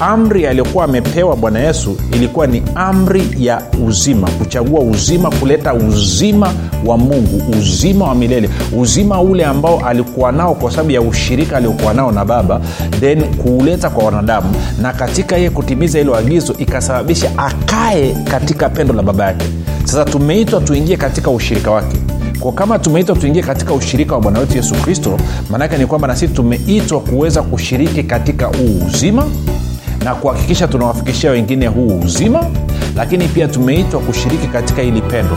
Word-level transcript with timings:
amri 0.00 0.46
aliyokuwa 0.46 0.84
amepewa 0.84 1.36
bwana 1.36 1.60
yesu 1.60 1.96
ilikuwa 2.12 2.46
ni 2.46 2.62
amri 2.74 3.22
ya 3.38 3.62
uzima 3.86 4.30
kuchagua 4.30 4.80
uzima 4.80 5.30
kuleta 5.30 5.74
uzima 5.74 6.52
wa 6.86 6.98
mungu 6.98 7.42
uzima 7.58 8.04
wa 8.08 8.14
milele 8.14 8.50
uzima 8.76 9.20
ule 9.20 9.44
ambao 9.44 9.80
alikuwa 9.86 10.32
nao 10.32 10.54
kwa 10.54 10.70
sababu 10.70 10.90
ya 10.90 11.00
ushirika 11.00 11.56
aliokuwa 11.56 11.94
nao 11.94 12.12
na 12.12 12.24
baba 12.24 12.60
then 13.00 13.24
kuuleta 13.24 13.90
kwa 13.90 14.04
wanadamu 14.04 14.54
na 14.82 14.92
katika 14.92 15.36
yeye 15.36 15.50
kutimiza 15.50 15.98
hilo 15.98 16.16
agizo 16.16 16.54
ikasababisha 16.58 17.30
akae 17.38 18.16
katika 18.30 18.68
pendo 18.68 18.94
la 18.94 19.02
baba 19.02 19.24
yake. 19.26 19.46
Sasa 19.84 20.04
tumeitwa 20.04 20.60
tuingie 20.60 20.96
katika 20.96 21.30
ushirika 21.30 21.70
wake. 21.70 21.96
Kwa 22.40 22.52
kama 22.52 22.78
tumeitwa 22.78 23.16
tuingie 23.16 23.42
katika 23.42 23.74
ushirika 23.74 24.14
wa 24.14 24.20
bwana 24.20 24.38
wetu 24.38 24.56
yesu 24.56 24.74
kristo 24.74 25.18
maanake 25.50 25.78
ni 25.78 25.86
kwamba 25.86 26.08
na 26.08 26.16
sisi 26.16 26.34
tumeitwa 26.34 27.00
kuweza 27.00 27.42
kushiriki 27.42 28.02
katika 28.02 28.46
huu 28.46 28.82
uzima 28.88 29.26
na 30.04 30.14
kuhakikisha 30.14 30.68
tunawafikishia 30.68 31.30
wengine 31.30 31.66
huu 31.66 32.00
uzima 32.04 32.46
lakini 32.96 33.28
pia 33.28 33.48
tumeitwa 33.48 34.00
kushiriki 34.00 34.46
katika 34.46 34.82
hili 34.82 35.02
pendo 35.02 35.36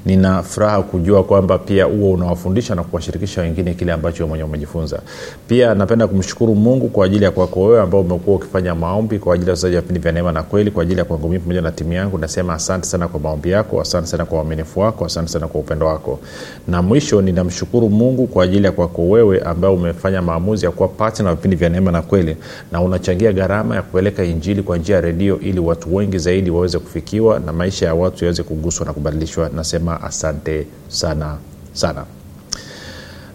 nina 0.06 0.42
furaha 0.42 0.82
kujua 0.82 1.24
kwamba 1.24 1.58
pia 1.58 1.84
huo 1.84 2.12
unawafundisha 2.12 2.74
na 2.74 2.82
kuwashirikisha 2.84 3.40
wengine 3.40 3.74
kile 3.74 3.92
ambacho 3.92 4.26
mwenyewe 4.26 4.48
umejifunza. 4.48 5.00
Pia 5.48 5.74
napenda 5.74 6.06
kumshukuru 6.06 6.54
mungu 6.54 6.88
kwa 6.88 7.06
ajili 7.06 7.24
ya 7.24 7.30
kwako 7.30 7.62
wewe 7.64 7.80
ambao 7.82 8.00
umekuwa 8.00 8.36
ukifanya 8.36 8.74
maombi 8.74 9.18
kwa 9.18 9.34
ajili 9.34 9.48
ya 9.48 9.52
wachezaji 9.52 9.74
wa 9.76 9.80
vipindi 9.80 10.00
vya 10.00 10.12
neema 10.12 10.32
na 10.32 10.42
kweli 10.42 10.70
kwa 10.70 10.82
ajili 10.82 10.98
ya 10.98 11.04
kwangu 11.04 11.28
mii 11.28 11.38
pamoja 11.38 11.60
na 11.60 11.72
timu 11.72 11.92
yangu. 11.92 12.18
Nasema 12.18 12.54
asante 12.54 12.86
sana 12.86 13.08
kwa 13.08 13.20
maombi 13.20 13.50
yako 13.50 13.80
asante 13.80 14.06
sana 14.06 14.24
kwa 14.24 14.38
uaminifu 14.38 14.80
wako 14.80 15.04
asante 15.04 15.28
sana 15.28 15.46
kwa 15.48 15.60
upendo 15.60 15.86
wako. 15.86 16.18
Na 16.68 16.82
mwisho 16.82 17.22
ninamshukuru 17.22 17.88
mungu 17.90 18.26
kwa 18.26 18.44
ajili 18.44 18.64
ya 18.64 18.72
kwako 18.72 19.08
wewe 19.08 19.40
ambao 19.40 19.74
umefanya 19.74 20.22
maamuzi 20.22 20.64
ya 20.64 20.70
kuwa 20.70 20.88
patna 20.88 21.34
vipindi 21.34 21.56
vya 21.56 21.68
neema 21.68 21.90
na 21.92 22.02
kweli 22.02 22.36
na 22.72 22.80
unachangia 22.80 23.32
gharama 23.32 23.74
ya 23.76 23.82
kupeleka 23.82 24.24
injili 24.24 24.62
kwa 24.62 24.78
njia 24.78 24.94
ya 24.96 25.00
redio 25.00 25.40
ili 25.40 25.60
watu 25.60 25.94
wengi 25.96 26.18
zaidi 26.18 26.50
waweze 26.50 26.78
kufikiwa 26.78 27.38
na 27.40 27.52
maisha 27.52 27.86
ya 27.86 27.94
watu 27.94 28.24
yaweze 28.24 28.42
kuguswa 28.42 28.86
na 28.86 28.92
kubadilishwa. 28.92 29.50
Nasema 29.56 29.87
asante 30.02 30.66
sana 30.88 31.36
sana. 31.72 32.04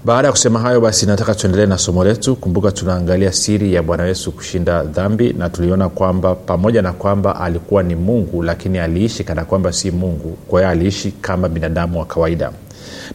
Baada 0.06 0.28
ya 0.28 0.32
kusema 0.32 0.60
hayo 0.60 0.82
basi 0.82 1.06
nataka 1.06 1.36
tuendelee 1.36 1.66
na 1.66 1.78
somo 1.78 2.04
letu. 2.04 2.36
Kumbuka 2.36 2.72
tunaangalia 2.72 3.32
siri 3.32 3.74
ya 3.74 3.84
bwana 3.84 4.06
yesu 4.06 4.32
kushinda 4.32 4.84
dhambi 4.84 5.34
na 5.34 5.50
tuliona 5.50 5.90
kwamba 5.90 6.36
pamoja 6.36 6.82
na 6.82 6.94
kwamba 6.94 7.40
alikuwa 7.42 7.84
ni 7.84 7.96
mungu 7.96 8.44
lakini 8.44 8.80
aliishi 8.80 9.24
kana 9.24 9.46
kwamba 9.46 9.74
si 9.74 9.92
mungu. 9.92 10.38
Kwa 10.48 10.60
hiyo 10.60 10.70
aliishi 10.72 11.12
kama 11.12 11.50
binadamu 11.50 12.00
wa 12.00 12.06
kawaida 12.06 12.52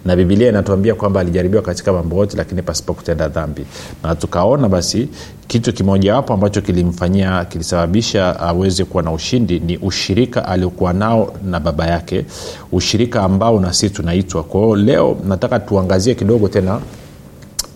na 0.04 0.16
bibilia 0.16 0.49
inatuambia 0.49 0.94
kwamba 0.94 1.21
alijaribiwa 1.21 1.62
katika 1.62 1.93
mambo 1.93 2.16
yote 2.16 2.37
lakini 2.37 2.62
pasipo 2.62 2.94
kutenda 2.94 3.28
dhambi. 3.28 3.65
Na 4.03 4.15
tukaona 4.15 4.69
basi 4.69 5.09
kitu 5.47 5.72
kimojawapo 5.72 6.34
ambacho 6.34 6.60
kilimfanyia 6.60 7.44
kilisababisha 7.44 8.41
aweze 8.41 8.84
kuwa 8.84 9.03
na 9.03 9.12
ushindi 9.12 9.60
ni 9.60 9.76
ushirika 9.76 10.49
aliokuwa 10.49 10.93
nao 10.93 11.34
na 11.44 11.60
baba 11.60 11.87
yake 11.87 12.25
ushirika 12.72 13.22
ambao 13.22 13.60
na 13.60 13.72
sisi 13.72 13.91
tunaitwa. 13.91 14.43
Kwao 14.43 14.76
leo 14.76 15.16
nataka 15.28 15.59
tuangazie 15.60 16.15
kidogo 16.15 16.49
tena 16.49 16.81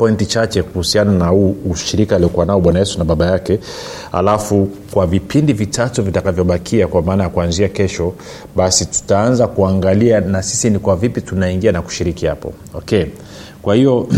pointi 0.03 0.27
chache 0.27 0.63
kuhusiana 0.63 1.13
na 1.13 1.27
huu 1.27 1.57
ushirika 1.71 2.17
aliokuwa 2.17 2.47
nao 2.47 2.61
bwana 2.61 2.79
yesu 2.79 2.99
na 2.99 3.05
baba 3.05 3.27
yake. 3.27 3.59
Alafu 4.13 4.69
kwa 4.95 5.07
vipindi 5.07 5.53
vitatu 5.53 6.03
vitakavyobakia 6.03 6.87
kwa 6.87 7.03
maana 7.03 7.23
ya 7.23 7.29
kuanzia 7.29 7.69
kesho 7.69 8.15
basi 8.57 8.87
tutaanza 8.87 9.47
kuangalia 9.47 10.21
na 10.21 10.43
sisi 10.43 10.71
ni 10.71 10.79
kwa 10.79 10.97
vipi 10.97 11.21
tunaingia 11.21 11.73
na 11.73 11.83
kushiriki 11.83 12.27
hapo. 12.27 12.53
Okay. 12.75 13.05
Kwa 13.63 13.75
hiyo 13.75 13.99
uh, 14.01 14.09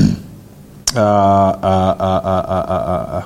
uh, 1.62 1.94
uh, 3.16 3.22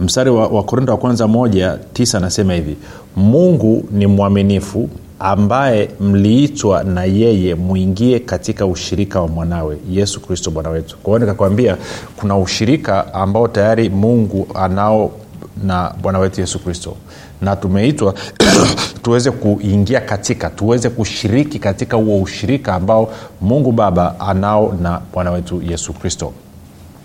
mstari 0.00 0.30
wa, 0.30 0.46
wa 0.46 0.62
korinto 0.62 0.92
wa 0.92 0.98
kwanza 0.98 1.28
moja 1.28 1.78
tisa 1.92 2.18
anasema 2.18 2.54
hivi 2.54 2.76
mungu 3.16 3.84
ni 3.92 4.06
mwaminifu 4.06 4.88
ambaye 5.18 5.90
mliitwa 6.00 6.84
na 6.84 7.04
yeye 7.04 7.54
mwingie 7.54 8.18
katika 8.18 8.66
ushirika 8.66 9.20
wa 9.20 9.28
mwanawe 9.28 9.78
yesu 9.90 10.20
kristo 10.20 10.50
bwana 10.50 10.70
wetu. 10.70 10.96
Kwa 11.02 11.10
hiyo 11.10 11.18
nikakwambia 11.18 11.76
kuna 12.16 12.38
ushirika 12.38 13.14
ambao 13.14 13.48
tayari 13.48 13.88
mungu 13.88 14.48
anao 14.54 15.12
na 15.64 15.94
bwana 16.02 16.18
wetu 16.18 16.40
yesu 16.40 16.58
kristo. 16.58 16.96
Na 17.42 17.56
tumeitwa 17.56 18.14
tuweze 19.02 19.30
kuingia 19.30 20.00
katika 20.00 20.50
tuweze 20.50 20.90
kushiriki 20.90 21.58
katika 21.58 21.96
huo 21.96 22.22
ushirika 22.22 22.74
ambao 22.74 23.12
mungu 23.40 23.72
baba 23.72 24.20
anao 24.20 24.74
na 24.82 25.00
bwana 25.12 25.30
wetu 25.30 25.62
yesu 25.62 25.92
kristo 25.92 26.32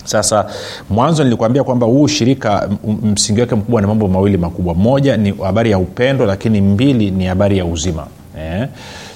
sasa 0.03 0.45
mwanzo 0.89 1.23
nilikuambia 1.23 1.63
kwamba 1.63 1.87
huu 1.87 2.01
ushirika 2.03 2.69
msingi 3.03 3.41
wake 3.41 3.55
mkubwa 3.55 3.81
ni 3.81 3.87
mambo 3.87 4.07
mawili 4.07 4.37
makubwa. 4.37 4.73
Moja 4.75 5.17
ni 5.17 5.31
habari 5.31 5.71
ya 5.71 5.77
upendo 5.77 6.25
lakini 6.25 6.61
mbili 6.61 7.11
ni 7.11 7.25
habari 7.25 7.57
ya 7.57 7.65
uzima. 7.65 8.07
Eh? 8.39 8.67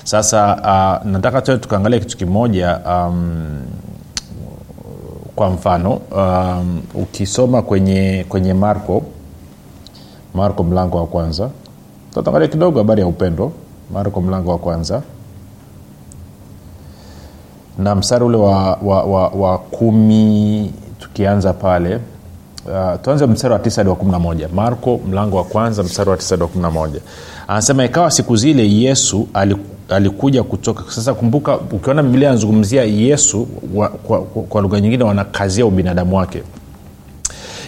sasa 0.03 0.55
uh, 0.55 1.07
nataka 1.11 1.41
tue 1.41 1.57
tukaangalia 1.57 1.99
kitu 1.99 2.17
kimoja 2.17 2.79
um, 2.87 3.61
kwa 5.35 5.49
mfano 5.49 5.93
um, 6.11 6.81
ukisoma 6.95 7.61
kwenye 7.61 8.25
kwenye 8.29 8.53
marko 8.53 9.03
marko 10.33 10.63
mlango 10.63 10.97
wa 10.97 11.07
kwanza. 11.07 11.49
Tutaangalia 12.13 12.47
kidogo 12.47 12.79
habari 12.79 13.01
ya 13.01 13.07
upendo. 13.07 13.51
Marko 13.93 14.21
mlango 14.21 14.51
wa 14.51 14.57
kwanza 14.57 15.01
na 17.79 17.95
mstari 17.95 18.25
ule 18.25 18.37
wa, 18.37 18.73
wa, 18.81 19.03
wa, 19.03 19.27
wa 19.27 19.57
kumi 19.57 20.71
tukianza 20.99 21.53
pale 21.53 21.95
uh, 21.95 23.01
tuanze 23.01 23.25
mstari 23.25 23.53
wa 23.53 23.59
tisa 23.59 23.75
hadi 23.81 23.89
wa 23.89 23.95
kumi 23.95 24.11
na 24.11 24.19
moja. 24.19 24.49
Marko 24.55 24.99
mlango 25.09 25.37
wa 25.37 25.43
kwanza 25.43 25.83
mstari 25.83 26.09
wa 26.09 26.17
tisa 26.17 26.29
hadi 26.35 26.41
wa 26.43 26.47
kumi 26.49 26.61
na 26.61 26.71
moja. 26.71 26.99
Anasema 27.47 27.85
ikawa 27.85 28.11
siku 28.11 28.35
zile 28.35 28.71
yesu 28.71 29.27
alikuja 29.89 30.43
kutoka 30.43 30.91
sasa 30.91 31.13
kumbuka 31.13 31.57
ukiona 31.57 32.03
biblia 32.03 32.29
anazungumzia 32.29 32.83
yesu 32.83 33.47
wa, 33.73 33.89
kwa, 33.89 34.21
kwa, 34.21 34.43
kwa 34.43 34.61
lugha 34.61 34.79
nyingine 34.81 35.03
wanakazia 35.03 35.65
ubinadamu 35.65 36.17
wake. 36.17 36.43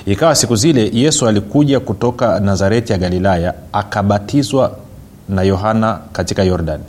Ikawa 0.05 0.35
siku 0.35 0.55
zile 0.55 0.89
yesu 0.93 1.27
alikuja 1.27 1.79
kutoka 1.79 2.39
nazareti 2.39 2.91
ya 2.91 2.97
galilaya 2.97 3.53
akabatizwa 3.73 4.71
na 5.29 5.41
yohana 5.43 5.99
katika 6.11 6.43
yordani 6.43 6.83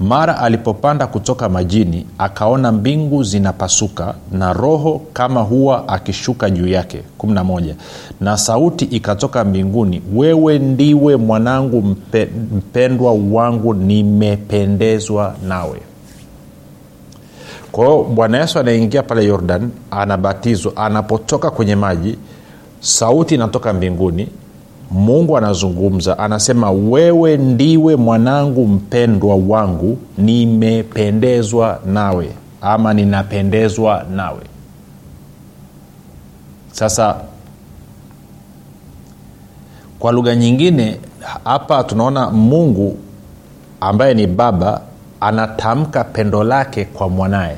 mara 0.00 0.38
alipopanda 0.38 1.06
kutoka 1.06 1.48
majini 1.48 2.06
akaona 2.18 2.72
mbingu 2.72 3.22
zinapasuka 3.24 4.14
na 4.32 4.52
roho 4.52 5.00
kama 5.12 5.40
huwa 5.40 5.88
akishuka 5.88 6.50
juu 6.50 6.66
yake. 6.68 7.02
11 7.18 7.74
na 8.20 8.36
sauti 8.38 8.84
ikatoka 8.84 9.44
mbinguni 9.44 10.02
wewe 10.14 10.58
ndiwe 10.58 11.16
mwanangu 11.16 11.82
mpe, 11.82 12.28
mpendwa 12.56 13.12
wangu 13.30 13.74
nimependezwa 13.74 15.34
nawe. 15.48 15.80
Kwao 17.72 18.04
bwana 18.04 18.38
yesu 18.38 18.58
anaingia 18.58 19.02
pale 19.02 19.24
yordan 19.24 19.70
anabatizwa 19.90 20.76
anapotoka 20.76 21.50
kwenye 21.50 21.76
maji 21.76 22.18
sauti 22.80 23.34
inatoka 23.34 23.72
mbinguni 23.72 24.28
mungu 24.90 25.36
anazungumza 25.38 26.18
anasema 26.18 26.70
wewe 26.70 27.36
ndiwe 27.36 27.96
mwanangu 27.96 28.66
mpendwa 28.66 29.36
wangu 29.36 29.98
nimependezwa 30.18 31.80
nawe 31.86 32.30
ama 32.60 32.94
ninapendezwa 32.94 34.04
nawe. 34.14 34.40
Sasa 36.72 37.16
kwa 39.98 40.12
lugha 40.12 40.36
nyingine 40.36 41.00
hapa 41.44 41.84
tunaona 41.84 42.30
mungu 42.30 42.96
ambaye 43.80 44.14
ni 44.14 44.26
baba 44.26 44.80
anatamka 45.20 46.04
pendo 46.04 46.44
lake 46.44 46.84
kwa 46.84 47.08
mwanaye. 47.08 47.56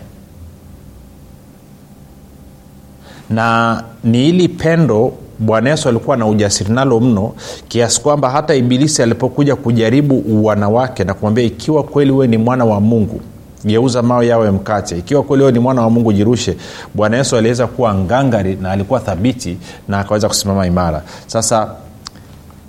Na 3.30 3.82
ni 4.04 4.28
ili 4.28 4.48
pendo 4.48 5.12
bwana 5.38 5.70
yesu 5.70 5.88
alikuwa 5.88 6.16
na 6.16 6.26
ujasiri 6.26 6.72
nalo 6.72 7.00
mno 7.00 7.32
kiasi 7.68 8.00
kwamba 8.00 8.30
hata 8.30 8.54
ibilisi 8.54 9.02
alipokuja 9.02 9.56
kujaribu 9.56 10.44
wanawake 10.46 11.04
na 11.04 11.14
kumwambia 11.14 11.44
ikiwa 11.44 11.82
kweli 11.82 12.10
wewe 12.10 12.26
ni 12.26 12.38
mwana 12.38 12.64
wa 12.64 12.80
mungu 12.80 13.20
geuza 13.64 14.02
mawe 14.02 14.26
yawe 14.26 14.50
mkate. 14.50 14.98
Ikiwa 14.98 15.22
kweli 15.22 15.42
wewe 15.42 15.52
ni 15.52 15.58
mwana 15.58 15.82
wa 15.82 15.90
mungu 15.90 16.12
jirushe. 16.12 16.56
Bwana 16.94 17.16
yesu 17.16 17.36
aliweza 17.36 17.66
kuwa 17.66 17.94
ngangari 17.94 18.56
na 18.56 18.70
alikuwa 18.70 19.00
thabiti 19.00 19.56
na 19.88 19.98
akaweza 19.98 20.28
kusimama 20.28 20.66
imara. 20.66 21.02
Sasa 21.26 21.70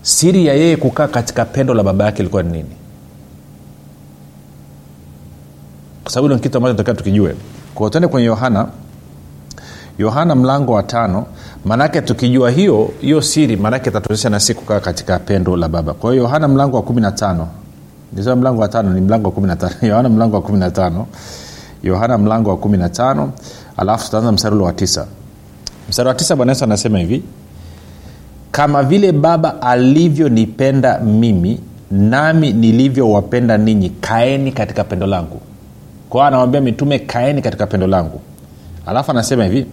siri 0.01 0.45
ya 0.45 0.53
yeye 0.53 0.77
kukaa 0.77 1.07
katika 1.07 1.45
pendo 1.45 1.73
la 1.73 1.83
baba 1.83 2.05
yake 2.05 2.19
ilikuwa 2.21 2.43
ni 2.43 2.51
nini? 2.51 2.69
Kwa 6.03 6.11
sababu 6.11 6.33
ni 6.33 6.39
kitu 6.39 6.57
ambacho 6.57 6.75
takiwa 6.77 6.95
tukijue. 6.95 7.35
Kwao 7.75 7.89
tuende 7.89 8.07
kwenye 8.07 8.27
yohana. 8.27 8.67
Yohana 9.97 10.35
mlango 10.35 10.73
wa 10.73 10.83
tano 10.83 11.25
maanake 11.65 12.01
tukijua 12.01 12.51
hiyo 12.51 12.89
hiyo 13.01 13.21
siri 13.21 13.55
maanake 13.57 13.89
itatuwezesha 13.89 14.29
nasi 14.29 14.53
kukaa 14.53 14.79
katika 14.79 15.19
pendo 15.19 15.57
la 15.57 15.69
baba. 15.69 15.93
Kwa 15.93 16.11
hiyo 16.11 16.23
yohana 16.23 16.47
mlango 16.47 16.77
wa 16.77 16.83
kumi 16.83 17.01
na 17.01 17.11
tano. 17.11 17.47
Nisema 18.13 18.35
mlango 18.35 18.61
wa 18.61 18.67
tano 18.67 18.93
ni 18.93 19.01
mlango 19.01 19.27
wa 19.27 19.31
kumi 19.33 19.47
na 19.47 19.55
tano. 19.55 19.73
Yohana 19.89 20.09
mlango 20.09 20.35
wa 20.35 20.41
kumi 20.41 20.57
na 20.59 20.71
tano. 20.71 21.07
Yohana 21.83 22.17
mlango 22.17 22.49
wa 22.49 22.57
kumi 22.57 22.77
na 22.77 22.89
tano. 22.89 23.31
Alafu 23.77 24.05
tutaanza 24.05 24.31
mstari 24.31 24.55
ule 24.55 24.63
wa 24.63 24.73
tisa. 24.73 25.05
Mstari 25.89 26.07
wa 26.09 26.15
tisa 26.15 26.35
bwana 26.35 26.51
yesu 26.51 26.63
anasema 26.63 26.99
hivi 26.99 27.23
kama 28.51 28.83
vile 28.83 29.11
baba 29.11 29.61
alivyonipenda 29.61 30.99
mimi 30.99 31.59
nami 31.91 32.53
nilivyowapenda 32.53 33.57
ninyi 33.57 33.89
kaeni 33.89 34.51
katika 34.51 34.83
pendo 34.83 35.07
langu. 35.07 35.41
Kwao 36.09 36.27
anawambia 36.27 36.61
mitume 36.61 36.99
kaeni 36.99 37.41
katika 37.41 37.67
pendo 37.67 37.87
langu. 37.87 38.21
Alafu 38.85 39.11
anasema 39.11 39.43
hivi 39.43 39.65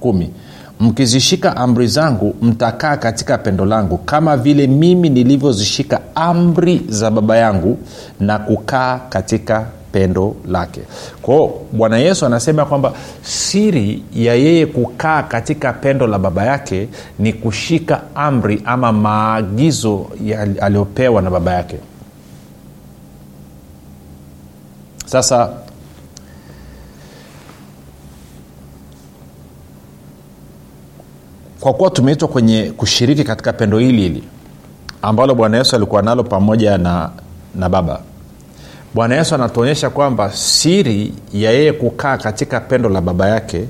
kumi 0.00 0.30
mkizishika 0.80 1.56
amri 1.56 1.86
zangu 1.86 2.34
mtakaa 2.42 2.96
katika 2.96 3.38
pendo 3.38 3.64
langu 3.64 3.98
kama 3.98 4.36
vile 4.36 4.66
mimi 4.66 5.08
nilivyozishika 5.10 6.00
amri 6.14 6.82
za 6.88 7.10
baba 7.10 7.36
yangu 7.36 7.78
na 8.20 8.38
kukaa 8.38 8.98
katika 8.98 9.66
pendo 9.92 10.36
lake. 10.48 10.80
Kwao 11.22 11.60
bwana 11.72 11.98
yesu 11.98 12.26
anasema 12.26 12.64
kwamba 12.64 12.92
siri 13.22 14.02
ya 14.14 14.34
yeye 14.34 14.66
kukaa 14.66 15.22
katika 15.22 15.72
pendo 15.72 16.06
la 16.06 16.18
baba 16.18 16.44
yake 16.44 16.88
ni 17.18 17.32
kushika 17.32 18.00
amri 18.14 18.62
ama 18.64 18.92
maagizo 18.92 20.06
aliyopewa 20.60 21.22
na 21.22 21.30
baba 21.30 21.52
yake. 21.54 21.76
Sasa 25.06 25.50
kwa 31.60 31.72
kuwa 31.74 31.90
tumeitwa 31.90 32.28
kwenye 32.28 32.72
kushiriki 32.76 33.24
katika 33.24 33.52
pendo 33.52 33.78
hili 33.78 34.02
hili 34.02 34.22
ambalo 35.02 35.34
bwana 35.34 35.56
yesu 35.56 35.76
alikuwa 35.76 36.02
nalo 36.02 36.24
pamoja 36.24 36.78
na, 36.78 37.10
na 37.54 37.68
baba. 37.68 38.00
Bwana 38.94 39.14
yesu 39.14 39.34
anatuonyesha 39.34 39.90
kwamba 39.90 40.32
siri 40.32 41.12
ya 41.32 41.50
yeye 41.50 41.72
kukaa 41.72 42.16
katika 42.16 42.60
pendo 42.60 42.88
la 42.88 43.00
baba 43.00 43.28
yake 43.28 43.64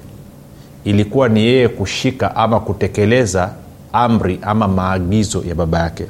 ilikuwa 0.85 1.29
ni 1.29 1.41
yeye 1.41 1.69
kushika 1.69 2.37
ama 2.37 2.61
kutekeleza 2.61 3.51
amri 3.93 4.39
ama 4.43 4.69
maagizo 4.69 5.45
ya 5.49 5.55
baba 5.55 5.79
yake. 5.79 6.07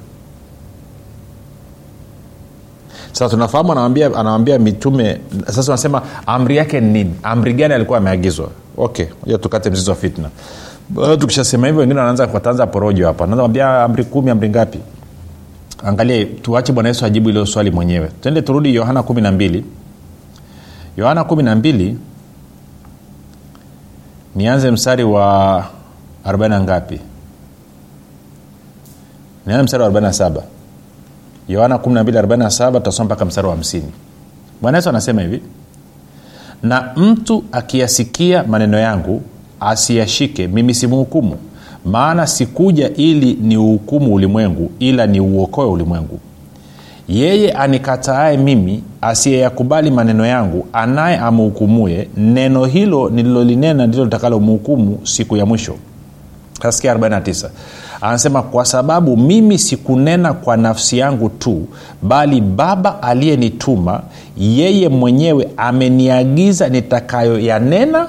Sasa 3.12 3.28
tunafahamu 3.28 3.72
anawambia, 3.72 4.06
anawambia 4.06 4.58
mitume 4.58 5.20
sasa 5.46 5.72
unasema 5.72 6.02
amri 6.26 6.56
yake 6.56 6.80
ni 6.80 6.92
nini? 6.92 7.14
Amri 7.22 7.52
gani 7.54 7.75
alikuwa 7.75 7.98
ameagizwa? 7.98 8.48
Okay 8.76 9.06
tukate 9.40 9.70
mzizi 9.70 9.90
wa 9.90 9.96
fitna 9.96 10.30
tukishasema 11.19 11.66
hivyo 11.66 11.80
wengine 11.80 12.00
wanaanza 12.00 12.28
wataanza 12.35 12.66
porojo 12.66 13.07
hapa. 13.07 13.26
Naambia 13.26 13.83
amri 13.85 14.04
kumi 14.04 14.30
amri 14.30 14.49
ngapi? 14.49 14.78
Angalie 15.85 16.25
tuache 16.25 16.73
bwana 16.73 16.88
yesu 16.88 17.04
ajibu 17.04 17.28
ilo 17.30 17.47
swali 17.47 17.71
mwenyewe. 17.71 18.09
Tende 18.21 18.42
turudi 18.42 18.75
yohana 18.75 19.02
kumi 19.02 19.21
na 19.23 19.33
mbili. 19.33 19.64
Yohana 20.97 21.25
kumi 21.25 21.42
na 21.42 21.57
mbili 21.57 21.99
nianze 24.37 24.71
mstari 24.71 25.04
wa 25.04 25.64
arobaini 26.25 26.54
na 26.54 26.61
ngapi? 26.61 27.00
Nianze 29.47 29.62
mstari 29.62 29.83
wa 29.83 29.90
47 29.90 30.42
yohana 31.49 31.76
1247 31.76 32.73
tutasoma 32.73 33.04
mpaka 33.07 33.25
mstari 33.25 33.49
wa 33.49 33.54
50 33.57 33.83
bwana 34.62 34.78
yesu 34.78 34.88
anasema 34.88 35.23
hivi 35.23 35.42
na 36.62 36.92
mtu 36.97 37.45
akiyasikia 37.52 38.45
maneno 38.45 38.78
yangu 38.78 39.23
asiyashike 39.60 40.48
mimi 40.48 40.74
simhukumu. 40.74 41.36
Maana 41.84 42.26
sikuja 42.26 42.90
ili 42.94 43.38
ni 43.42 43.56
uhukumu 43.56 44.14
ulimwengu 44.14 44.70
ila 44.78 45.06
niuokoe 45.06 45.66
ulimwengu. 45.66 46.18
Yeye 47.08 47.52
anikataaye 47.52 48.36
mimi 48.36 48.82
asiyeyakubali 49.00 49.90
maneno 49.90 50.26
yangu 50.26 50.66
anaye 50.72 51.16
amhukumuye 51.16 52.08
neno 52.16 52.64
hilo 52.64 53.08
nililolinena 53.10 53.86
ndilo 53.86 54.04
litakalomhukumu 54.04 54.98
siku 55.02 55.36
ya 55.36 55.46
mwisho. 55.46 55.74
Kaskia 56.60 56.94
49 56.94 57.48
anasema 58.00 58.42
kwa 58.42 58.64
sababu 58.64 59.16
mimi 59.16 59.58
sikunena 59.58 60.32
kwa 60.32 60.56
nafsi 60.56 60.98
yangu 60.98 61.28
tu 61.28 61.66
bali 62.02 62.40
baba 62.40 63.02
aliyenituma 63.02 64.02
yeye 64.38 64.88
mwenyewe 64.88 65.48
ameniagiza 65.56 66.68
nitakayoyanena 66.68 68.06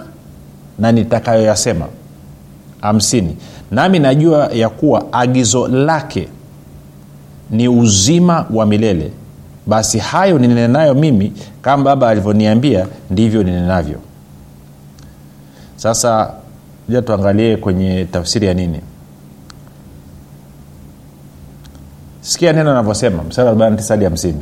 na 0.80 0.92
nitakayoyasema. 0.92 1.86
Hamsini. 2.82 3.38
Nami 3.72 4.00
najua 4.00 4.50
ya 4.54 4.70
kuwa 4.70 5.14
agizo 5.14 5.68
lake 5.68 6.28
ni 7.50 7.68
uzima 7.68 8.46
wa 8.54 8.66
milele. 8.66 9.12
Basi 9.68 10.00
hayo 10.00 10.40
ninenayo 10.40 10.94
mimi 10.96 11.34
kama 11.62 11.84
baba 11.84 12.10
alivyoniambia 12.10 12.88
ndivyo 13.12 13.44
ninenavyo. 13.44 13.98
Sasa 15.76 16.34
ja 16.90 17.02
tuangalie 17.02 17.58
kwenye 17.58 18.06
tafsiri 18.06 18.48
ya 18.48 18.54
nini. 18.54 18.80
Sikia 22.22 22.54
neno 22.54 22.72
anavyosema 22.72 23.24
msara 23.24 23.52
49 23.52 23.88
hadi 23.90 24.06
50 24.06 24.34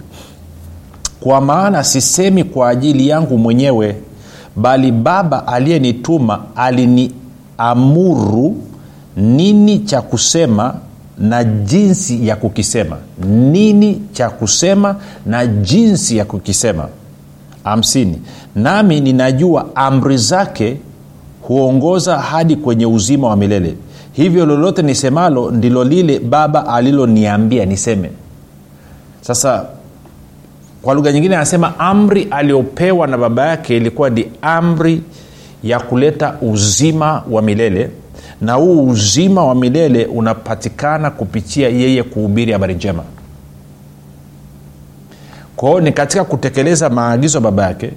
kwa 1.20 1.42
maana 1.42 1.84
sisemi 1.84 2.44
kwa 2.44 2.70
ajili 2.70 3.08
yangu 3.08 3.38
mwenyewe 3.38 3.96
bali 4.58 4.92
baba 4.92 5.48
aliyenituma 5.48 6.42
aliniamuru 6.56 8.56
nini 9.18 9.80
cha 9.80 10.02
kusema 10.02 10.76
na 11.18 11.44
jinsi 11.44 12.28
ya 12.28 12.36
kukisema. 12.36 12.98
Nini 13.28 14.02
cha 14.14 14.30
kusema 14.30 14.96
na 15.26 15.48
jinsi 15.48 16.18
ya 16.18 16.26
kukisema. 16.26 16.88
Hamsini. 17.64 18.22
Nami 18.56 19.02
ninajua 19.02 19.66
amri 19.76 20.18
zake 20.18 20.78
huongoza 21.42 22.18
hadi 22.20 22.56
kwenye 22.56 22.86
uzima 22.86 23.28
wa 23.28 23.36
milele. 23.36 23.76
Hivyo 24.14 24.46
lolote 24.46 24.82
nisemalo 24.82 25.52
ndilo 25.52 25.84
lile 25.84 26.20
baba 26.20 26.68
aliloniambia 26.68 27.66
niseme. 27.66 28.12
Sasa 29.22 29.66
kwa 30.88 30.94
lugha 30.96 31.12
nyingine 31.12 31.36
anasema 31.36 31.80
amri 31.80 32.28
aliyopewa 32.32 33.08
na 33.08 33.18
baba 33.18 33.48
yake 33.48 33.78
ilikuwa 33.78 34.10
ni 34.10 34.32
amri 34.42 35.02
ya 35.64 35.80
kuleta 35.80 36.36
uzima 36.42 37.24
wa 37.32 37.42
milele 37.42 37.90
na 38.42 38.54
huu 38.54 38.88
uzima 38.90 39.46
wa 39.46 39.56
milele 39.56 40.06
unapatikana 40.06 41.12
kupitia 41.12 41.70
yeye 41.70 42.04
kuhubiri 42.04 42.52
habari 42.52 42.74
njema. 42.76 43.04
Kwao 45.56 45.80
ni 45.82 45.92
katika 45.92 46.24
kutekeleza 46.24 46.90
maagizo 46.90 47.38
ya 47.38 47.42
baba 47.42 47.64
yake 47.64 47.92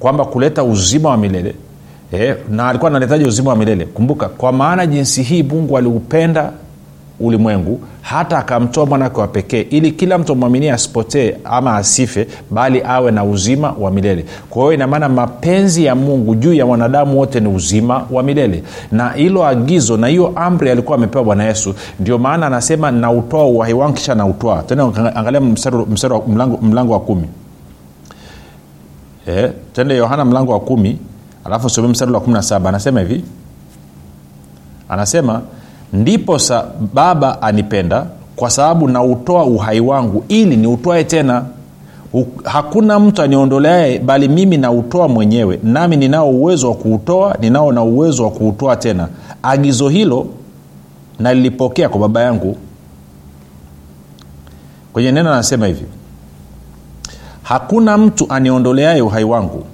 kwamba 0.00 0.24
kuleta 0.24 0.64
uzima 0.64 1.08
wa 1.08 1.16
milele 1.16 1.54
eh, 2.12 2.36
na 2.50 2.68
alikuwa 2.68 2.90
analetaji 2.90 3.24
uzima 3.24 3.50
wa 3.50 3.56
milele. 3.56 3.86
Kumbuka 3.86 4.28
kwa 4.28 4.52
maana 4.52 4.86
jinsi 4.86 5.22
hii 5.22 5.42
mungu 5.42 5.78
aliupenda 5.78 6.52
ulimwengu 7.22 7.80
hata 8.02 8.38
akamtoa 8.38 8.86
mwanawake 8.86 9.20
wa 9.20 9.28
pekee 9.28 9.60
ili 9.60 9.90
kila 9.92 10.18
mtu 10.18 10.32
amwaminie 10.32 10.72
asipotee 10.72 11.34
ama 11.44 11.76
asife 11.76 12.26
bali 12.50 12.82
awe 12.84 13.10
na 13.10 13.24
uzima 13.24 13.74
wa 13.80 13.90
milele. 13.90 14.24
Kwa 14.50 14.62
hiyo 14.62 14.72
inamaana 14.72 15.08
mapenzi 15.08 15.84
ya 15.84 15.94
mungu 15.94 16.34
juu 16.34 16.54
ya 16.54 16.66
wanadamu 16.66 17.18
wote 17.18 17.40
ni 17.40 17.48
uzima 17.48 18.06
wa 18.10 18.22
milele. 18.22 18.62
Na 18.92 19.10
hilo 19.10 19.46
agizo 19.46 19.96
na 19.96 20.06
hiyo 20.06 20.32
amri 20.36 20.70
alikuwa 20.70 20.98
amepewa 20.98 21.24
bwana 21.24 21.44
yesu. 21.44 21.74
Ndio 22.00 22.18
maana 22.18 22.46
anasema 22.46 22.90
nautoa 22.90 23.46
uhai 23.46 23.72
wangu 23.72 23.94
kisha 23.94 24.14
nautwaa 24.14 24.62
tena 24.62 25.14
angalia 25.16 25.40
mlango, 25.40 26.92
wa 26.92 27.00
kumi. 27.00 27.26
E, 29.28 29.52
tende 29.72 29.96
yohana 29.96 30.24
mlango 30.24 30.52
wa 30.52 30.60
kumi 30.60 30.98
alafu 31.44 31.70
some 31.70 31.88
mstari 31.88 32.12
wa 32.12 32.20
anasema 32.68 33.00
hivi. 33.00 33.24
Anasema 34.88 35.42
ndipo 35.92 36.38
sa 36.38 36.66
baba 36.94 37.42
anipenda 37.42 38.06
kwa 38.36 38.50
sababu 38.50 38.88
nautoa 38.88 39.44
uhai 39.44 39.80
wangu 39.80 40.24
ili 40.28 40.56
niutwae 40.56 41.04
tena. 41.04 41.44
Hakuna 42.44 42.98
mtu 43.00 43.22
aniondoleaye 43.22 43.98
bali 43.98 44.28
mimi 44.28 44.56
nautoa 44.56 45.08
mwenyewe 45.08 45.58
nami 45.62 45.96
ninao 45.96 46.30
uwezo 46.30 46.68
wa 46.68 46.74
kuutoa 46.76 47.36
ninao 47.40 47.72
na 47.72 47.82
uwezo 47.82 48.24
wa 48.24 48.30
kuutoa 48.30 48.76
tena. 48.76 49.08
Agizo 49.42 49.88
hilo 49.88 50.26
nalilipokea 51.18 51.88
kwa 51.88 52.00
baba 52.00 52.22
yangu. 52.22 52.56
Kwenye 54.92 55.12
neno 55.12 55.32
anasema 55.32 55.66
hivi 55.66 55.84
hakuna 57.42 57.98
mtu 57.98 58.26
aniondoleaye 58.28 59.02
uhai 59.02 59.24
wangu 59.24 59.64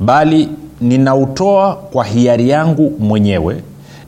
bali 0.00 0.48
ninautoa 0.80 1.74
kwa 1.76 2.04
hiari 2.04 2.48
yangu 2.48 2.92
mwenyewe 2.98 3.62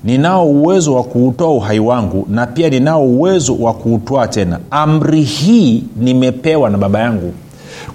ninao 0.05 0.47
uwezo 0.50 0.95
wa 0.95 1.02
kuutoa 1.05 1.50
uhai 1.50 1.78
wangu 1.81 2.26
na 2.31 2.47
pia 2.47 2.71
ninao 2.71 3.05
uwezo 3.07 3.57
wa 3.57 3.75
kuutoa 3.75 4.28
tena. 4.28 4.59
Amri 4.71 5.23
hii 5.23 5.85
nimepewa 5.97 6.71
na 6.71 6.78
baba 6.78 7.00
yangu. 7.00 7.33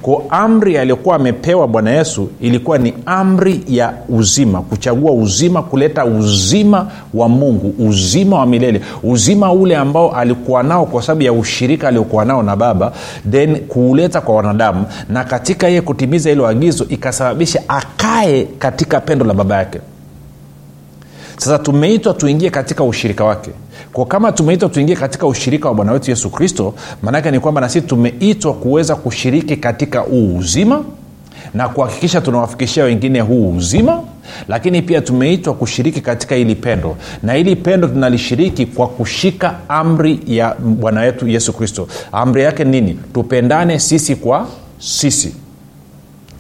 Ko 0.01 0.23
amri 0.29 0.77
aliyokuwa 0.77 1.15
amepewa 1.15 1.67
bwana 1.67 1.91
yesu 1.91 2.29
ilikuwa 2.41 2.77
ni 2.77 2.93
amri 3.05 3.61
ya 3.67 3.93
uzima 4.09 4.61
kuchagua 4.61 5.11
uzima 5.11 5.61
kuleta 5.61 6.05
uzima 6.05 6.87
wa 7.13 7.29
mungu 7.29 7.75
uzima 7.87 8.39
wa 8.39 8.45
milele 8.45 8.81
uzima 9.03 9.51
ule 9.53 9.75
ambao 9.75 10.15
alikuwa 10.15 10.63
nao 10.63 10.85
kwa 10.85 11.01
sababu 11.01 11.21
ya 11.23 11.33
ushirika 11.33 11.87
aliokuwa 11.87 12.25
nao 12.25 12.43
na 12.43 12.55
baba 12.55 12.91
then 13.31 13.55
kuuleta 13.59 14.21
kwa 14.21 14.35
wanadamu 14.35 14.85
na 15.09 15.23
katika 15.23 15.67
yeye 15.67 15.81
kutimiza 15.81 16.29
hilo 16.29 16.47
agizo 16.47 16.85
ikasababisha 16.89 17.61
akae 17.67 18.43
katika 18.59 18.99
pendo 19.01 19.25
la 19.25 19.33
baba 19.33 19.57
yake 19.57 19.79
sasa 21.37 21.59
tumeitwa 21.59 22.13
tuingie 22.13 22.49
katika 22.49 22.83
ushirika 22.83 23.23
wake. 23.23 23.51
Kwa 23.93 24.05
kama 24.05 24.31
tumeitwa 24.31 24.69
tuingie 24.69 24.95
katika 24.95 25.27
ushirika 25.27 25.67
wa 25.67 25.75
bwana 25.75 25.91
wetu 25.91 26.09
yesu 26.11 26.29
kristo 26.29 26.73
maanake 27.01 27.31
ni 27.31 27.39
kwamba 27.39 27.61
na 27.61 27.69
sisi 27.69 27.87
tumeitwa 27.87 28.53
kuweza 28.53 28.95
kushiriki 28.95 29.57
katika 29.57 29.99
huu 29.99 30.37
uzima 30.37 30.83
na 31.53 31.69
kuhakikisha 31.69 32.21
tunawafikishia 32.21 32.83
wengine 32.83 33.21
huu 33.21 33.55
uzima 33.57 34.01
lakini 34.47 34.81
pia 34.81 35.01
tumeitwa 35.01 35.53
kushiriki 35.53 36.01
katika 36.01 36.35
hili 36.35 36.55
pendo. 36.55 36.95
Na 37.23 37.33
hili 37.33 37.55
pendo 37.55 37.87
tunalishiriki 37.87 38.65
kwa 38.65 38.87
kushika 38.87 39.55
amri 39.69 40.19
ya 40.27 40.55
bwana 40.59 41.01
wetu 41.01 41.27
yesu 41.27 41.53
kristo. 41.53 41.87
Amri 42.11 42.43
yake 42.43 42.63
nini? 42.63 42.99
Tupendane 43.13 43.79
sisi 43.79 44.15
kwa 44.15 44.47
sisi 44.79 45.35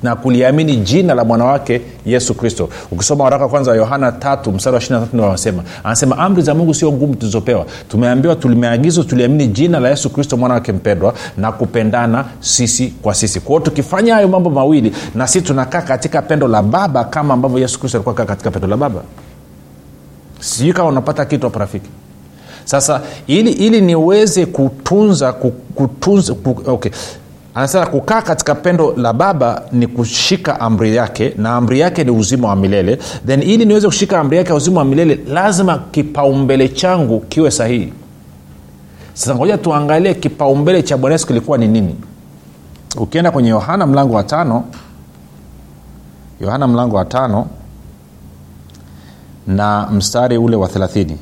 na 0.03 0.15
kuliamini 0.15 0.75
jina 0.77 1.13
la 1.13 1.23
mwanawake 1.25 1.81
yesu 2.05 2.33
kristo. 2.33 2.69
Ukisoma 2.91 3.23
waraka 3.23 3.47
kwanza 3.47 3.71
wa 3.71 3.77
yohana 3.77 4.11
tatu 4.11 4.51
mstari 4.51 4.75
wa 4.75 4.81
23 4.81 5.53
anasema 5.83 6.17
amri 6.17 6.41
za 6.41 6.53
mungu 6.55 6.73
sio 6.73 6.91
ngumu 6.91 7.15
tulizopewa. 7.15 7.65
Tumeambiwa 7.89 8.35
tulimeagizwa 8.35 9.03
tuliamini 9.03 9.47
jina 9.47 9.79
la 9.79 9.89
yesu 9.89 10.09
kristo 10.09 10.37
mwana 10.37 10.53
wake 10.55 10.71
mpendwa 10.71 11.13
na 11.37 11.51
kupendana 11.51 12.25
sisi 12.39 12.93
kwa 13.01 13.13
sisi. 13.13 13.39
Kwao 13.39 13.59
tukifanya 13.59 14.13
hayo 14.13 14.27
mambo 14.27 14.49
mawili 14.49 14.93
na 15.15 15.27
sisi 15.27 15.45
tunakaa 15.45 15.81
katika 15.81 16.21
pendo 16.21 16.47
la 16.47 16.63
baba 16.63 17.03
kama 17.03 17.33
ambavyo 17.33 17.59
yesu 17.59 17.79
kristo 17.79 17.97
alikuwa 17.97 18.15
kaa 18.15 18.25
katika 18.25 18.51
pendo 18.51 18.67
la 18.67 18.77
baba. 18.77 19.01
Sijui 20.39 20.73
kama 20.73 20.89
unapata 20.89 21.25
kitu 21.25 21.45
hapa 21.47 21.59
rafiki. 21.59 21.89
Sasa 22.65 23.01
ili 23.27 23.51
ili 23.51 23.81
niweze 23.81 24.45
kutunza 24.45 25.33
kutunza 25.75 26.33
ku, 26.33 26.61
okay 26.71 26.91
anasema 27.55 27.85
kukaa 27.85 28.21
katika 28.21 28.55
pendo 28.55 28.93
la 28.97 29.13
baba 29.13 29.61
ni 29.71 29.87
kushika 29.87 30.59
amri 30.59 30.95
yake 30.95 31.33
na 31.37 31.55
amri 31.55 31.79
yake 31.79 32.03
ni 32.03 32.11
uzima 32.11 32.47
wa 32.47 32.55
milele. 32.55 32.95
Then 33.27 33.41
ili 33.43 33.65
niweze 33.65 33.87
kushika 33.87 34.19
amri 34.19 34.37
yake 34.37 34.49
ya 34.49 34.55
uzima 34.55 34.79
wa 34.79 34.85
milele 34.85 35.19
lazima 35.27 35.77
kipaumbele 35.91 36.69
changu 36.69 37.19
kiwe 37.19 37.51
sahihi. 37.51 37.93
Sasa 39.13 39.35
ngoja 39.35 39.57
tuangalie 39.57 40.13
kipaumbele 40.13 40.83
cha 40.83 40.97
bwana 40.97 41.13
yesu 41.13 41.27
kilikuwa 41.27 41.57
ni 41.57 41.67
nini. 41.67 41.95
Ukienda 42.97 43.31
kwenye 43.31 43.49
yohana 43.49 43.87
mlango 43.87 44.13
wa 44.15 44.23
tano 44.23 44.63
yohana 46.41 46.67
mlango 46.67 46.95
wa 46.95 47.05
tano 47.05 47.47
na 49.47 49.87
mstari 49.91 50.37
ule 50.37 50.55
wa 50.55 50.67
thelathini. 50.67 51.17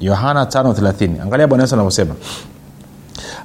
Yohana 0.00 0.46
tano 0.46 0.72
thelathini. 0.74 1.20
Angalia 1.20 1.46
bwana 1.46 1.64
yesu 1.64 1.74
anavyosema 1.74 2.14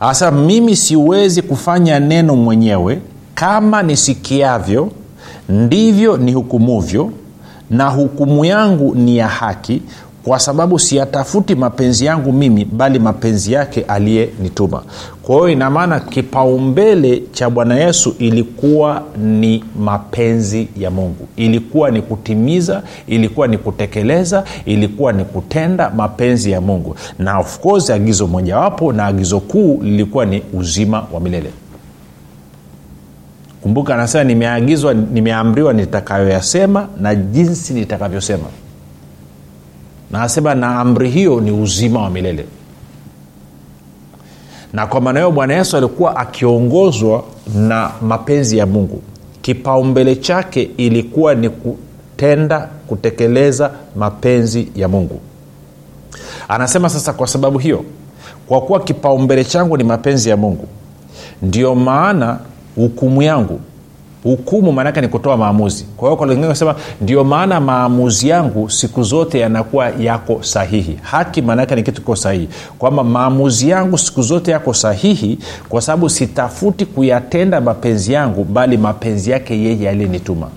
asa 0.01 0.31
mimi 0.31 0.75
siwezi 0.75 1.41
kufanya 1.41 1.99
neno 1.99 2.35
mwenyewe 2.35 3.01
kama 3.35 3.83
nisikiavyo 3.83 4.91
ndivyo 5.49 6.17
nihukumuvyo 6.17 7.11
na 7.69 7.89
hukumu 7.89 8.45
yangu 8.45 8.95
ni 8.95 9.17
ya 9.17 9.27
haki 9.27 9.81
kwa 10.25 10.39
sababu 10.39 10.79
siyatafuti 10.79 11.55
mapenzi 11.55 12.05
yangu 12.05 12.33
mimi 12.33 12.65
bali 12.65 12.99
mapenzi 12.99 13.53
yake 13.53 13.81
aliyenituma. 13.81 14.83
Kwa 15.23 15.35
hiyo 15.35 15.49
inamaana 15.49 15.99
kipaumbele 15.99 17.23
cha 17.31 17.49
bwana 17.49 17.75
yesu 17.75 18.15
ilikuwa 18.19 19.03
ni 19.23 19.63
mapenzi 19.79 20.67
ya 20.77 20.91
mungu. 20.91 21.27
Ilikuwa 21.35 21.91
ni 21.91 22.01
kutimiza 22.01 22.83
ilikuwa 23.07 23.47
ni 23.47 23.57
kutekeleza 23.57 24.43
ilikuwa 24.65 25.13
ni 25.13 25.25
kutenda 25.25 25.89
mapenzi 25.89 26.51
ya 26.51 26.61
mungu. 26.61 26.95
Na 27.19 27.39
of 27.39 27.59
course 27.59 27.89
agizo 27.89 28.27
mojawapo 28.27 28.93
na 28.93 29.05
agizo 29.05 29.39
kuu 29.39 29.79
lilikuwa 29.83 30.25
ni 30.25 30.43
uzima 30.53 31.05
wa 31.13 31.19
milele. 31.19 31.49
Kumbuka 33.61 33.93
anasema 33.93 34.23
nimeagizwa 34.23 34.93
nimeamriwa 34.93 35.73
nitakayoyasema 35.73 36.87
na 36.99 37.15
jinsi 37.15 37.73
nitakavyosema 37.73 38.43
na 40.11 40.21
asema 40.21 40.55
na 40.55 40.79
amri 40.79 41.09
hiyo 41.09 41.41
ni 41.41 41.51
uzima 41.51 42.01
wa 42.01 42.09
milele. 42.09 42.45
Na 44.73 44.87
kwa 44.87 45.01
maana 45.01 45.19
hiyo 45.19 45.31
bwana 45.31 45.53
yesu 45.53 45.77
alikuwa 45.77 46.15
akiongozwa 46.15 47.23
na 47.55 47.91
mapenzi 48.01 48.57
ya 48.57 48.65
mungu. 48.65 49.01
Kipaumbele 49.41 50.15
chake 50.15 50.69
ilikuwa 50.77 51.35
ni 51.35 51.49
kutenda 51.49 52.59
kutekeleza 52.87 53.71
mapenzi 53.95 54.67
ya 54.75 54.87
mungu. 54.87 55.19
Anasema 56.47 56.89
sasa 56.89 57.13
kwa 57.13 57.27
sababu 57.27 57.57
hiyo 57.59 57.85
kwa 58.47 58.61
kuwa 58.61 58.79
kipaumbele 58.83 59.45
changu 59.45 59.77
ni 59.77 59.83
mapenzi 59.83 60.29
ya 60.29 60.37
mungu 60.37 60.67
ndiyo 61.41 61.75
maana 61.75 62.39
hukumu 62.75 63.21
yangu 63.21 63.59
hukumu 64.23 64.71
maanaake 64.71 65.01
ni 65.01 65.07
kutoa 65.07 65.37
maamuzi. 65.37 65.85
Kwa 65.97 66.07
hiyo 66.07 66.17
kwalenginasema 66.17 66.75
ndio 67.01 67.23
maana 67.23 67.59
maamuzi 67.59 68.29
yangu 68.29 68.69
siku 68.69 69.03
zote 69.03 69.39
yanakuwa 69.39 69.89
yako 69.89 70.37
sahihi. 70.43 70.99
Haki 71.01 71.41
maanaake 71.41 71.75
ni 71.75 71.83
kitu 71.83 72.01
kiko 72.01 72.15
sahihi. 72.15 72.49
Kwamba 72.79 73.03
maamuzi 73.03 73.69
yangu 73.69 73.97
siku 73.97 74.21
zote 74.21 74.51
yako 74.51 74.73
sahihi 74.73 75.39
kwa 75.69 75.81
sababu 75.81 76.09
sitafuti 76.09 76.85
kuyatenda 76.85 77.61
mapenzi 77.61 78.13
yangu 78.13 78.43
bali 78.43 78.77
mapenzi 78.77 79.31
yake 79.31 79.59
yeye 79.63 79.89
aliyenituma. 79.89 80.47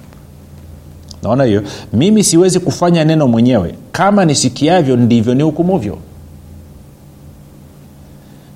Naona 1.23 1.45
hiyo. 1.45 1.63
Mimi 1.93 2.25
siwezi 2.25 2.61
kufanya 2.61 3.05
neno 3.05 3.29
mwenyewe. 3.29 3.75
Kama 3.93 4.25
nisikiavyo 4.25 4.97
ndivyo 4.97 5.35
ni 5.35 5.43
hukumuvyo 5.43 5.99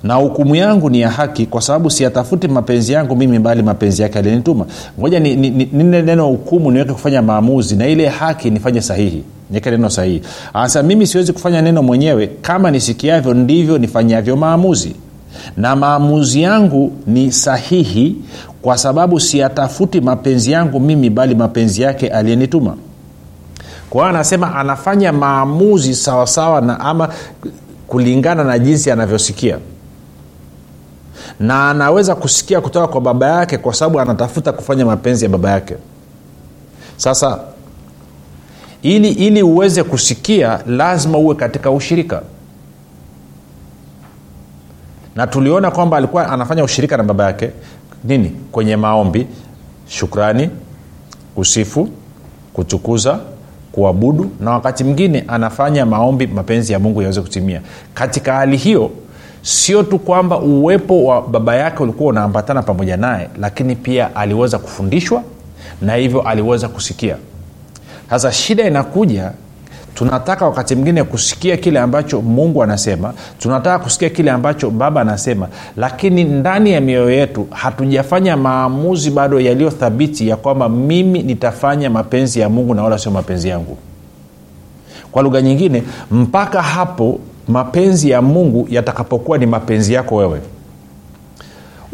na 0.03 0.13
hukumu 0.13 0.55
yangu 0.55 0.89
ni 0.89 1.01
ya 1.01 1.09
haki 1.09 1.45
kwa 1.45 1.61
sababu 1.61 1.89
siyatafuti 1.89 2.47
mapenzi 2.47 2.93
yangu 2.93 3.15
mimi 3.15 3.39
bali 3.39 3.63
mapenzi 3.63 4.01
yake 4.01 4.19
aliyenituma. 4.19 4.65
Ngoja 4.99 5.19
nine 5.19 5.35
ni, 5.35 5.65
ni, 5.65 5.83
ni 5.83 6.01
neno 6.01 6.27
hukumu 6.27 6.71
niweke 6.71 6.93
kufanya 6.93 7.21
maamuzi 7.21 7.75
na 7.75 7.87
ile 7.87 8.07
haki 8.07 8.49
nifanye 8.49 8.81
sahihi 8.81 9.23
niweke 9.49 9.71
neno 9.71 9.89
sahihi. 9.89 10.21
Anasema 10.53 10.83
mimi 10.87 11.07
siwezi 11.07 11.33
kufanya 11.33 11.61
neno 11.61 11.83
mwenyewe 11.83 12.27
kama 12.41 12.71
nisikiavyo 12.71 13.33
ndivyo 13.33 13.77
nifanyavyo 13.77 14.35
maamuzi. 14.37 14.95
Na 15.57 15.75
maamuzi 15.75 16.41
yangu 16.41 16.91
ni 17.07 17.31
sahihi 17.31 18.15
kwa 18.61 18.77
sababu 18.77 19.19
siyatafuti 19.19 20.01
mapenzi 20.01 20.51
yangu 20.51 20.79
mimi 20.79 21.09
bali 21.09 21.35
mapenzi 21.35 21.81
yake 21.81 22.07
aliyenituma. 22.07 22.75
Kwa 23.89 24.01
hiyo 24.01 24.09
anasema 24.15 24.55
anafanya 24.55 25.13
maamuzi 25.13 25.95
sawasawa 25.95 26.61
na 26.61 26.79
ama 26.79 27.09
kulingana 27.87 28.43
na 28.43 28.59
jinsi 28.59 28.91
anavyosikia 28.91 29.57
na 31.39 31.69
anaweza 31.69 32.15
kusikia 32.15 32.61
kutoka 32.61 32.87
kwa 32.87 33.01
baba 33.01 33.27
yake 33.27 33.57
kwa 33.57 33.73
sababu 33.73 33.99
anatafuta 33.99 34.51
kufanya 34.51 34.85
mapenzi 34.85 35.25
ya 35.25 35.29
baba 35.31 35.49
yake. 35.51 35.75
Sasa 36.97 37.39
ili 38.81 39.09
ili 39.09 39.43
uweze 39.43 39.83
kusikia 39.83 40.59
lazima 40.67 41.17
uwe 41.17 41.35
katika 41.35 41.71
ushirika. 41.71 42.21
Na 45.15 45.27
tuliona 45.27 45.71
kwamba 45.71 45.97
alikuwa 45.97 46.29
anafanya 46.29 46.63
ushirika 46.63 46.97
na 46.97 47.03
baba 47.03 47.23
yake 47.23 47.51
nini? 48.03 48.29
Kwenye 48.51 48.75
maombi 48.75 49.27
shukrani 49.87 50.49
kusifu 51.35 51.89
kutukuza 52.53 53.19
kuabudu 53.71 54.31
na 54.39 54.51
wakati 54.51 54.83
mwingine 54.83 55.23
anafanya 55.27 55.85
maombi 55.85 56.27
mapenzi 56.27 56.73
ya 56.73 56.79
mungu 56.79 57.01
yaweze 57.01 57.21
kutimia. 57.21 57.61
Katika 57.93 58.33
hali 58.33 58.57
hiyo 58.57 58.91
sio 59.41 59.83
tu 59.83 59.99
kwamba 59.99 60.39
uwepo 60.39 61.03
wa 61.05 61.21
baba 61.21 61.55
yake 61.55 61.83
ulikuwa 61.83 62.09
unaambatana 62.09 62.61
pamoja 62.61 62.97
naye 62.97 63.29
lakini 63.39 63.75
pia 63.75 64.15
aliweza 64.15 64.59
kufundishwa 64.59 65.23
na 65.81 65.95
hivyo 65.95 66.21
aliweza 66.21 66.67
kusikia. 66.67 67.15
Sasa 68.09 68.31
shida 68.31 68.67
inakuja 68.67 69.31
tunataka 69.93 70.45
wakati 70.45 70.75
mwingine 70.75 71.03
kusikia 71.03 71.57
kile 71.57 71.79
ambacho 71.79 72.21
mungu 72.21 72.63
anasema 72.63 73.13
tunataka 73.39 73.79
kusikia 73.79 74.09
kile 74.09 74.31
ambacho 74.31 74.69
baba 74.69 75.01
anasema 75.01 75.47
lakini 75.77 76.23
ndani 76.23 76.71
ya 76.71 76.81
mioyo 76.81 77.09
yetu 77.11 77.47
hatujafanya 77.51 78.37
maamuzi 78.37 79.11
bado 79.11 79.39
yaliyo 79.39 79.69
thabiti 79.69 80.27
ya 80.27 80.35
kwamba 80.35 80.69
mimi 80.69 81.23
nitafanya 81.23 81.89
mapenzi 81.89 82.39
ya 82.39 82.49
mungu 82.49 82.73
na 82.73 82.83
wala 82.83 82.97
sio 82.97 83.11
mapenzi 83.11 83.49
yangu. 83.49 83.77
Kwa 85.11 85.23
lugha 85.23 85.41
nyingine 85.41 85.83
mpaka 86.11 86.61
hapo 86.61 87.19
mapenzi 87.49 88.09
ya 88.09 88.21
mungu 88.21 88.67
yatakapokuwa 88.69 89.37
ni 89.37 89.45
mapenzi 89.45 89.93
yako 89.93 90.15
wewe. 90.15 90.41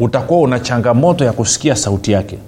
Utakuwa 0.00 0.40
una 0.40 0.60
changamoto 0.60 1.24
ya 1.24 1.32
kusikia 1.32 1.76
sauti 1.76 2.12
yake. 2.12 2.38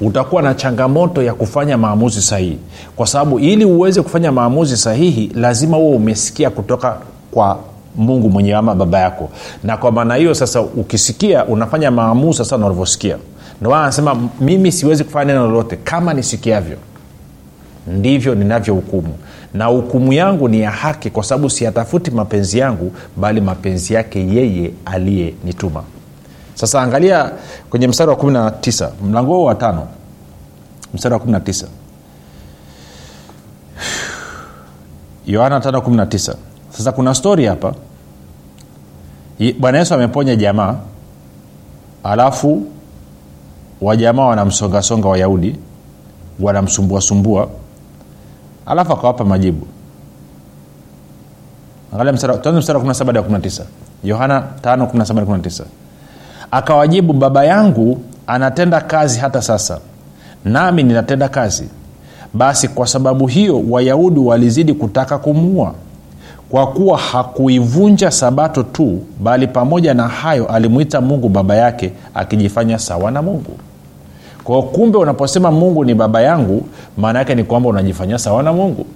Utakuwa 0.00 0.42
na 0.42 0.54
changamoto 0.54 1.22
ya 1.22 1.34
kufanya 1.34 1.78
maamuzi 1.78 2.22
sahihi. 2.22 2.58
Kwa 2.96 3.06
sababu 3.06 3.38
ili 3.38 3.64
uweze 3.64 4.02
kufanya 4.02 4.32
maamuzi 4.32 4.76
sahihi 4.76 5.32
lazima 5.34 5.76
huo 5.76 5.90
umesikia 5.90 6.50
kutoka 6.50 6.96
kwa 7.30 7.58
mungu 7.96 8.30
mwenyewe 8.30 8.58
ama 8.58 8.74
baba 8.74 8.98
yako. 8.98 9.28
Na 9.64 9.76
kwa 9.76 9.92
maana 9.92 10.14
hiyo 10.14 10.34
sasa 10.34 10.60
ukisikia 10.60 11.44
unafanya 11.44 11.90
maamuzi 11.90 12.38
sasa 12.38 12.56
unavyosikia. 12.56 13.16
Ndomana 13.60 13.82
anasema 13.82 14.16
mimi 14.40 14.72
siwezi 14.72 15.04
kufanya 15.04 15.32
neno 15.32 15.46
lolote 15.46 15.76
kama 15.76 16.14
nisikiavyo. 16.14 16.76
Ndivyo 17.86 18.34
ninavyohukumu 18.34 19.14
na 19.54 19.64
hukumu 19.64 20.12
yangu 20.12 20.48
ni 20.48 20.60
ya 20.60 20.70
haki 20.70 21.10
kwa 21.10 21.24
sababu 21.24 21.50
siyatafuti 21.50 22.10
mapenzi 22.10 22.58
yangu 22.58 22.92
bali 23.16 23.40
mapenzi 23.40 23.94
yake 23.94 24.26
yeye 24.28 24.70
aliyenituma. 24.84 25.82
Sasa 26.54 26.82
angalia 26.82 27.30
kwenye 27.70 27.88
mstari 27.88 28.10
wa 28.10 28.16
19 28.16 28.90
mlango 29.04 29.34
huo 29.34 29.44
wa 29.44 29.54
tano. 29.54 29.88
Mstari 30.94 31.14
wa 31.14 31.20
19 31.20 31.66
yohana 35.26 35.58
519 35.58 36.34
sasa 36.70 36.92
kuna 36.92 37.14
stori 37.14 37.44
hapa. 37.44 37.74
Bwana 39.58 39.78
yesu 39.78 39.94
ameponya 39.94 40.36
jamaa 40.36 40.76
alafu 42.04 42.62
wajamaa 43.80 44.24
wanamsongasonga 44.26 45.08
wayahudi 45.08 45.56
wanamsumbuasumbua 46.40 47.48
alafu 48.70 48.92
akawapa 48.92 49.24
majibu. 49.24 49.66
Angalia 51.92 52.12
mstari 52.12 52.32
wa 52.32 52.38
17 52.38 53.06
hadi 53.06 53.18
19 53.18 53.62
yohana 54.04 54.42
5 54.62 55.64
akawajibu 56.50 57.12
baba 57.12 57.44
yangu 57.44 58.00
anatenda 58.26 58.80
kazi 58.80 59.18
hata 59.20 59.42
sasa 59.42 59.78
nami 60.44 60.82
ninatenda 60.82 61.28
kazi. 61.28 61.68
Basi 62.34 62.68
kwa 62.68 62.86
sababu 62.86 63.26
hiyo 63.26 63.62
wayahudi 63.70 64.20
walizidi 64.20 64.74
kutaka 64.74 65.18
kumuua. 65.18 65.74
Kwa 66.50 66.66
kuwa 66.66 66.98
hakuivunja 66.98 68.10
sabato 68.10 68.62
tu 68.62 69.00
bali 69.20 69.46
pamoja 69.46 69.94
na 69.94 70.08
hayo 70.08 70.46
alimwita 70.48 71.00
mungu 71.00 71.28
baba 71.28 71.56
yake 71.56 71.92
akijifanya 72.14 72.78
sawa 72.78 73.10
na 73.10 73.22
mungu 73.22 73.56
kwao 74.50 74.62
kumbe 74.62 74.98
unaposema 74.98 75.50
mungu 75.50 75.84
ni 75.84 75.94
baba 75.94 76.22
yangu 76.22 76.66
maana 76.96 77.18
yake 77.18 77.34
ni 77.34 77.44
kwamba 77.44 77.68
unajifanyia 77.68 78.18
sawa 78.18 78.42
na 78.42 78.52
mungu. 78.52 78.86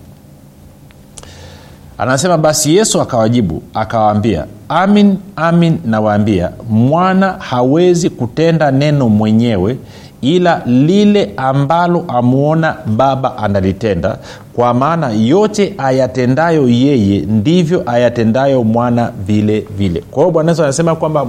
Anasema 1.99 2.39
basi 2.39 2.77
yesu 2.77 3.01
akawajibu 3.01 3.63
akawaambia 3.75 4.45
amin 4.69 5.17
amin 5.37 5.79
nawaambia 5.85 6.51
mwana 6.71 7.33
hawezi 7.33 8.11
kutenda 8.11 8.71
neno 8.71 9.09
mwenyewe 9.09 9.77
ila 10.21 10.63
lile 10.67 11.33
ambalo 11.37 12.05
amwona 12.09 12.77
baba 12.97 13.39
analitenda 13.39 14.19
kwa 14.57 14.75
maana 14.75 15.11
yote 15.11 15.75
ayatendayo 15.79 16.69
yeye 16.69 17.21
ndivyo 17.21 17.83
ayatendayo 17.87 18.65
mwana 18.65 19.13
vile 19.27 19.67
vile. 19.79 20.01
Kwa 20.11 20.23
hiyo 20.23 20.31
bwana 20.33 20.51
yesu 20.51 20.63
anasema 20.63 20.95
kwamba 20.97 21.27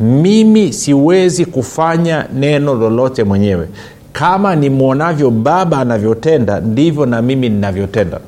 mimi 0.00 0.72
siwezi 0.72 1.46
kufanya 1.46 2.26
neno 2.34 2.74
lolote 2.74 3.24
mwenyewe. 3.24 3.68
Kama 4.12 4.56
nimwonavyo 4.56 5.30
baba 5.30 5.78
anavyotenda 5.78 6.60
ndivyo 6.60 7.06
na 7.06 7.22
mimi 7.22 7.48
ninavyotenda. 7.48 8.20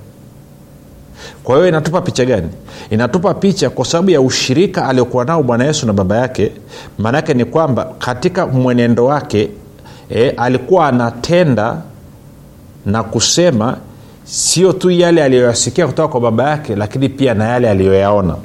Kwa 1.45 1.57
hiyo 1.57 1.69
inatupa 1.69 2.01
picha 2.01 2.25
gani? 2.25 2.49
Inatupa 2.91 3.35
picha 3.35 3.71
kwa 3.71 3.85
sababu 3.85 4.11
ya 4.11 4.21
ushirika 4.21 4.87
aliokuwa 4.89 5.25
nao 5.25 5.43
bwana 5.43 5.65
yesu 5.65 5.87
na 5.87 5.93
baba 5.93 6.17
yake. 6.17 6.53
Maanaake 6.99 7.35
ni 7.35 7.45
kwamba 7.45 7.85
katika 7.99 8.47
mwenendo 8.47 9.05
wake 9.05 9.49
e, 10.11 10.29
alikuwa 10.31 10.89
anatenda 10.89 11.77
na 12.87 13.03
kusema 13.03 13.77
sio 14.25 14.73
tu 14.73 14.91
yale 14.91 15.23
aliyoyasikia 15.25 15.87
kutoka 15.87 16.09
kwa 16.09 16.21
baba 16.21 16.51
yake 16.51 16.77
lakini 16.77 17.09
pia 17.09 17.35
na 17.35 17.45
yale 17.49 17.71
aliyoyaona. 17.71 18.37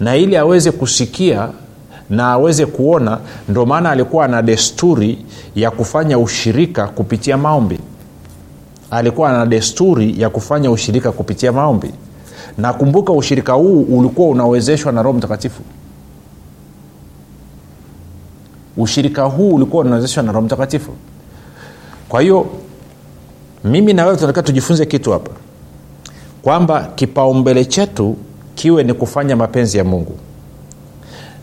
Na 0.00 0.16
ili 0.16 0.36
aweze 0.36 0.70
kusikia 0.70 1.48
na 2.10 2.28
aweze 2.32 2.66
kuona. 2.66 3.18
Ndio 3.48 3.66
maana 3.66 3.90
alikuwa 3.90 4.24
ana 4.24 4.42
desturi 4.42 5.24
ya 5.54 5.70
kufanya 5.70 6.18
ushirika 6.18 6.86
kupitia 6.88 7.36
maombi. 7.36 7.78
Alikuwa 8.90 9.30
ana 9.30 9.46
desturi 9.46 10.20
ya 10.20 10.30
kufanya 10.30 10.70
ushirika 10.70 11.12
kupitia 11.12 11.52
maombi. 11.52 11.90
Na 12.58 12.72
kumbuka 12.72 13.12
ushirika 13.12 13.52
huu 13.52 13.82
ulikuwa 13.82 14.28
unawezeshwa 14.28 14.92
na 14.92 15.02
roho 15.02 15.18
mtakatifu. 15.18 15.62
Ushirika 18.76 19.22
huu 19.22 19.54
ulikuwa 19.54 19.84
unawezeshwa 19.84 20.22
na 20.22 20.32
roho 20.32 20.46
mtakatifu. 20.46 20.90
Kwa 22.08 22.20
hiyo 22.20 22.46
mimi 23.64 23.92
na 23.92 24.06
wewe 24.06 24.32
tujifunze 24.32 24.86
kitu 24.86 25.12
hapa. 25.12 25.30
Kwamba 26.42 26.88
kipaumbele 26.94 27.64
chetu 27.64 28.16
kiwe 28.54 28.82
ni 28.84 28.94
kufanya 28.94 29.36
mapenzi 29.36 29.78
ya 29.78 29.84
mungu 29.84 30.18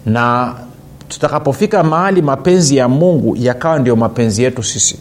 na 0.09 0.55
tutakapofika 1.07 1.83
mahali 1.83 2.21
mapenzi 2.21 2.77
ya 2.77 2.87
mungu 2.87 3.35
yakawa 3.35 3.79
ndio 3.79 3.95
mapenzi 3.95 4.43
yetu 4.43 4.63
sisi 4.63 4.99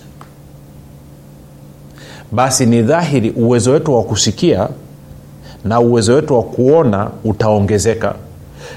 basi 2.33 2.67
ni 2.67 2.83
dhahiri 2.83 3.31
uwezo 3.31 3.71
wetu 3.73 3.95
wa 3.95 4.03
kusikia 4.03 4.69
na 5.65 5.81
uwezo 5.81 6.15
wetu 6.15 6.35
wa 6.35 6.43
kuona 6.43 7.11
utaongezeka. 7.25 8.15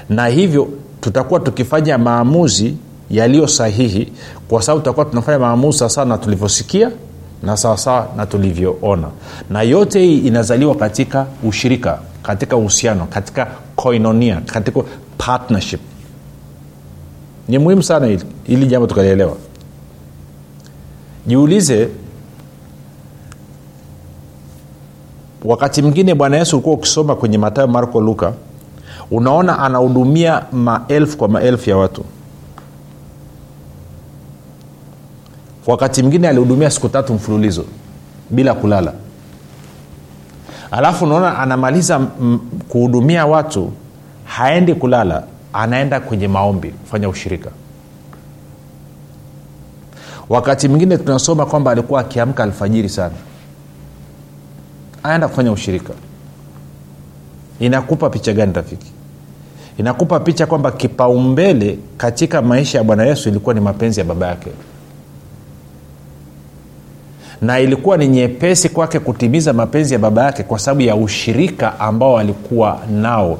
Na 0.08 0.26
hivyo 0.26 0.68
tutakuwa 1.00 1.40
tukifanya 1.40 1.98
maamuzi 1.98 2.76
yaliyo 3.10 3.46
sahihi 3.48 4.12
kwa 4.48 4.62
sababu 4.62 4.80
tutakuwa 4.80 5.06
tunafanya 5.06 5.38
maamuzi 5.38 5.78
sawasawa 5.78 6.06
na 6.06 6.18
tulivyosikia 6.18 6.90
na 7.42 7.56
sawasawa 7.56 8.08
na 8.16 8.26
tulivyoona. 8.26 9.08
Na 9.50 9.62
yote 9.62 10.00
hii 10.00 10.18
inazaliwa 10.18 10.74
katika 10.74 11.26
ushirika 11.44 11.98
katika 12.22 12.56
uhusiano 12.56 13.06
katika 13.06 13.46
koinonia 13.76 14.40
katika 14.46 14.80
partnership 15.18 15.80
ni 17.52 17.58
muhimu 17.58 17.82
sana 17.82 18.06
hili, 18.06 18.24
hili 18.44 18.66
jambo 18.66 18.86
tukalielewa. 18.86 19.36
Jiulize 21.26 21.88
wakati 25.44 25.82
mwingine 25.82 26.14
bwana 26.14 26.36
yesu 26.36 26.56
ulikuwa 26.56 26.74
ukisoma 26.74 27.16
kwenye 27.16 27.38
matayo 27.38 27.68
marko 27.68 28.00
luka 28.00 28.32
unaona 29.10 29.58
anahudumia 29.58 30.42
maelfu 30.52 31.16
kwa 31.16 31.28
maelfu 31.28 31.70
ya 31.70 31.76
watu. 31.76 32.04
Wakati 35.66 36.02
mwingine 36.02 36.28
alihudumia 36.28 36.70
siku 36.70 36.88
tatu 36.88 37.14
mfululizo 37.14 37.64
bila 38.30 38.54
kulala. 38.54 38.92
Alafu 40.70 41.04
unaona 41.04 41.38
anamaliza 41.38 41.98
kuhudumia 42.68 43.26
watu 43.26 43.72
haendi 44.24 44.74
kulala 44.74 45.24
anaenda 45.52 46.00
kwenye 46.00 46.28
maombi 46.28 46.68
kufanya 46.68 47.08
ushirika. 47.08 47.50
Wakati 50.28 50.68
mwingine 50.68 50.98
tunasoma 50.98 51.46
kwamba 51.46 51.70
alikuwa 51.70 52.00
akiamka 52.00 52.42
alfajiri 52.42 52.88
sana. 52.88 53.14
Anaenda 55.02 55.28
kufanya 55.28 55.52
ushirika. 55.52 55.92
Inakupa 57.60 58.10
picha 58.10 58.32
gani 58.32 58.52
rafiki? 58.52 58.92
Inakupa 59.78 60.20
picha 60.20 60.46
kwamba 60.46 60.70
kipaumbele 60.72 61.78
katika 61.96 62.42
maisha 62.42 62.78
ya 62.78 62.84
bwana 62.84 63.04
yesu 63.04 63.28
ilikuwa 63.28 63.54
ni 63.54 63.60
mapenzi 63.60 64.00
ya 64.00 64.06
baba 64.06 64.26
yake. 64.26 64.50
Na 67.42 67.60
ilikuwa 67.60 67.96
ni 67.96 68.08
nyepesi 68.08 68.68
kwake 68.68 68.98
kutimiza 68.98 69.52
mapenzi 69.52 69.92
ya 69.94 69.98
baba 69.98 70.24
yake 70.24 70.42
kwa 70.42 70.58
sababu 70.58 70.80
ya 70.80 70.96
ushirika 70.96 71.80
ambao 71.80 72.18
alikuwa 72.18 72.80
nao 72.90 73.38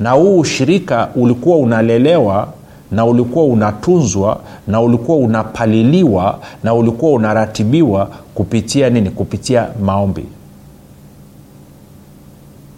na 0.00 0.10
huu 0.10 0.38
ushirika 0.38 1.08
ulikuwa 1.14 1.56
unalelewa 1.58 2.52
na 2.90 3.04
ulikuwa 3.04 3.44
unatunzwa 3.44 4.40
na 4.66 4.80
ulikuwa 4.80 5.18
unapaliliwa 5.18 6.38
na 6.64 6.74
ulikuwa 6.74 7.12
unaratibiwa 7.12 8.06
kupitia 8.34 8.90
nini? 8.90 9.10
Kupitia 9.10 9.68
maombi. 9.84 10.24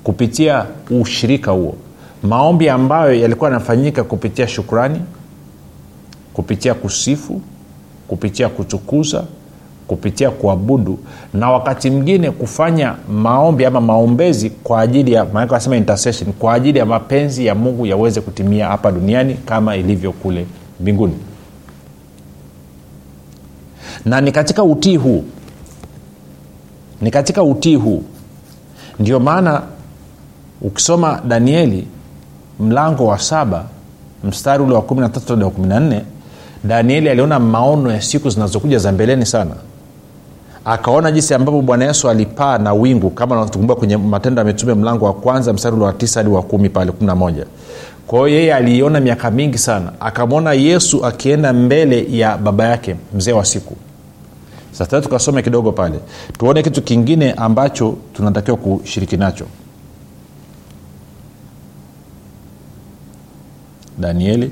Kupitia 0.05 0.67
ushirika 1.01 1.51
huo. 1.51 1.75
Maombi 2.23 2.69
ambayo 2.69 3.15
yalikuwa 3.15 3.51
yanafanyika 3.51 4.05
kupitia 4.05 4.49
shukrani 4.49 5.01
kupitia 6.35 6.75
kusifu 6.75 7.41
kupitia 8.09 8.49
kutukuza 8.49 9.25
kupitia 9.91 10.31
kuabudu 10.31 10.99
na 11.35 11.51
wakati 11.51 11.91
mwingine 11.91 12.31
kufanya 12.31 12.95
maombi 13.13 13.65
ama 13.65 13.81
maombezi 13.81 14.51
kwa 14.51 14.81
ajili 14.81 15.13
ya 15.13 15.25
wanasema 15.35 15.77
intercession 15.77 16.33
kwa 16.33 16.55
ajili 16.55 16.79
ya 16.79 16.87
mapenzi 16.87 17.47
ya 17.47 17.55
mungu 17.55 17.87
yaweze 17.87 18.21
kutimia 18.21 18.67
hapa 18.69 18.93
duniani 18.93 19.35
kama 19.35 19.77
ilivyo 19.77 20.13
kule 20.13 20.47
mbinguni. 20.81 21.15
Na 24.05 24.21
ni 24.21 24.33
katika 24.33 24.65
utii 24.65 24.97
huu 24.97 25.25
ni 27.01 27.11
katika 27.11 27.43
utii 27.43 27.75
huu. 27.77 28.03
Ndio 28.99 29.21
maana 29.21 29.63
ukisoma 30.63 31.21
danieli 31.29 31.87
mlango 32.61 33.07
wa 33.07 33.19
saba 33.19 33.65
mstari 34.25 34.63
ule 34.63 34.75
wa 34.75 34.81
13 34.83 35.43
wa 35.43 35.51
14 35.51 36.01
danieli 36.65 37.09
aliona 37.09 37.39
maono 37.39 37.93
ya 37.93 38.03
siku 38.03 38.31
zinazokuja 38.31 38.79
za 38.79 38.93
mbeleni 38.93 39.27
sana 39.27 39.55
akaona 40.65 41.13
jinsi 41.13 41.35
ambavyo 41.35 41.63
bwana 41.63 41.85
yesu 41.85 42.09
alipaa 42.11 42.59
na 42.59 42.73
wingu 42.75 43.11
kama 43.11 43.37
natukumbuka 43.37 43.79
kwenye 43.79 43.97
matendo 43.97 44.41
ya 44.41 44.45
mitume 44.47 44.75
mlango 44.75 45.05
wa 45.05 45.13
kwanza 45.15 45.53
mstari 45.53 45.77
ule 45.77 45.85
wa 45.85 45.93
tisa 45.93 46.21
hadi 46.21 46.31
wa 46.31 46.43
kumi 46.43 46.69
pale 46.69 46.93
kumi 46.93 47.07
na 47.07 47.15
moja. 47.15 47.47
Kwa 48.07 48.31
yeye 48.31 48.55
aliiona 48.55 49.01
miaka 49.01 49.31
mingi 49.31 49.59
sana. 49.59 49.93
Akamwona 50.01 50.53
yesu 50.53 51.07
akienda 51.07 51.53
mbele 51.53 52.07
ya 52.19 52.37
baba 52.39 52.65
yake 52.65 52.97
mzee 53.15 53.33
wa 53.33 53.45
siku. 53.45 53.77
Sasa 54.73 55.01
tukasome 55.01 55.43
kidogo 55.43 55.73
pale. 55.73 56.01
Tuone 56.39 56.63
kitu 56.63 56.83
kingine 56.83 57.33
ambacho 57.33 57.97
tunatakiwa 58.13 58.57
kushiriki 58.57 59.17
nacho. 59.17 59.45
Danieli 63.99 64.51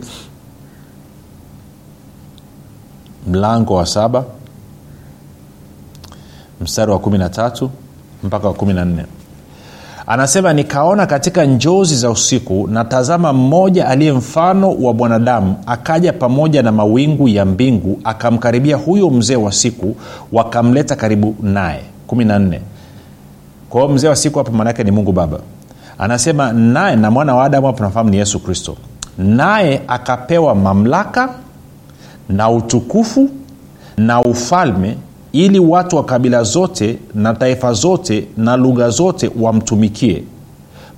mlango 3.27 3.75
wa 3.75 3.87
saba 3.87 4.25
mstari 6.61 6.91
wa 6.93 6.99
kumi 6.99 7.19
na 7.19 7.29
tatu 7.29 7.71
mpaka 8.25 8.49
wa 8.49 8.55
kumi 8.55 8.73
na 8.75 8.85
nne. 8.85 9.05
Anasema 10.07 10.53
nikaona 10.53 11.07
katika 11.07 11.45
njozi 11.45 11.97
za 11.97 12.11
usiku 12.11 12.69
na 12.71 12.85
tazama 12.85 13.33
mmoja 13.33 13.89
aliye 13.89 14.13
mfano 14.13 14.73
wa 14.75 14.95
mwanadamu 14.95 15.57
akaja 15.67 16.13
pamoja 16.13 16.63
na 16.63 16.73
mawingu 16.73 17.29
ya 17.29 17.45
mbingu 17.45 18.01
akamkaribia 18.05 18.77
huyo 18.77 19.11
mzee 19.11 19.37
wa 19.37 19.53
siku 19.53 19.97
wakamleta 20.33 20.97
karibu 20.97 21.35
naye. 21.43 21.81
kumi 22.07 22.25
na 22.25 22.39
nne. 22.39 22.61
Kwa 23.71 23.81
hiyo 23.83 23.95
mzee 23.95 24.09
wa 24.09 24.17
siku 24.17 24.39
hapa 24.39 24.51
maanaake 24.53 24.85
ni 24.85 24.91
mungu 24.91 25.13
baba. 25.13 25.39
Anasema 25.99 26.53
naye 26.53 26.97
na 26.97 27.11
mwana 27.11 27.35
wa 27.35 27.45
adamu 27.45 27.67
hapo 27.67 27.83
nafahamu 27.83 28.11
ni 28.11 28.17
yesu 28.17 28.41
kristo. 28.41 28.77
Naye 29.19 29.83
akapewa 29.89 30.55
mamlaka 30.55 31.29
na 32.29 32.51
utukufu 32.51 33.29
na 33.97 34.21
ufalme 34.21 34.97
ili 35.33 35.59
watu 35.59 35.97
wa 35.97 36.05
kabila 36.05 36.43
zote 36.43 36.99
na 37.15 37.35
taifa 37.35 37.73
zote 37.73 38.27
na 38.37 38.57
lugha 38.57 38.91
zote 38.91 39.31
wamtumikie. 39.41 40.23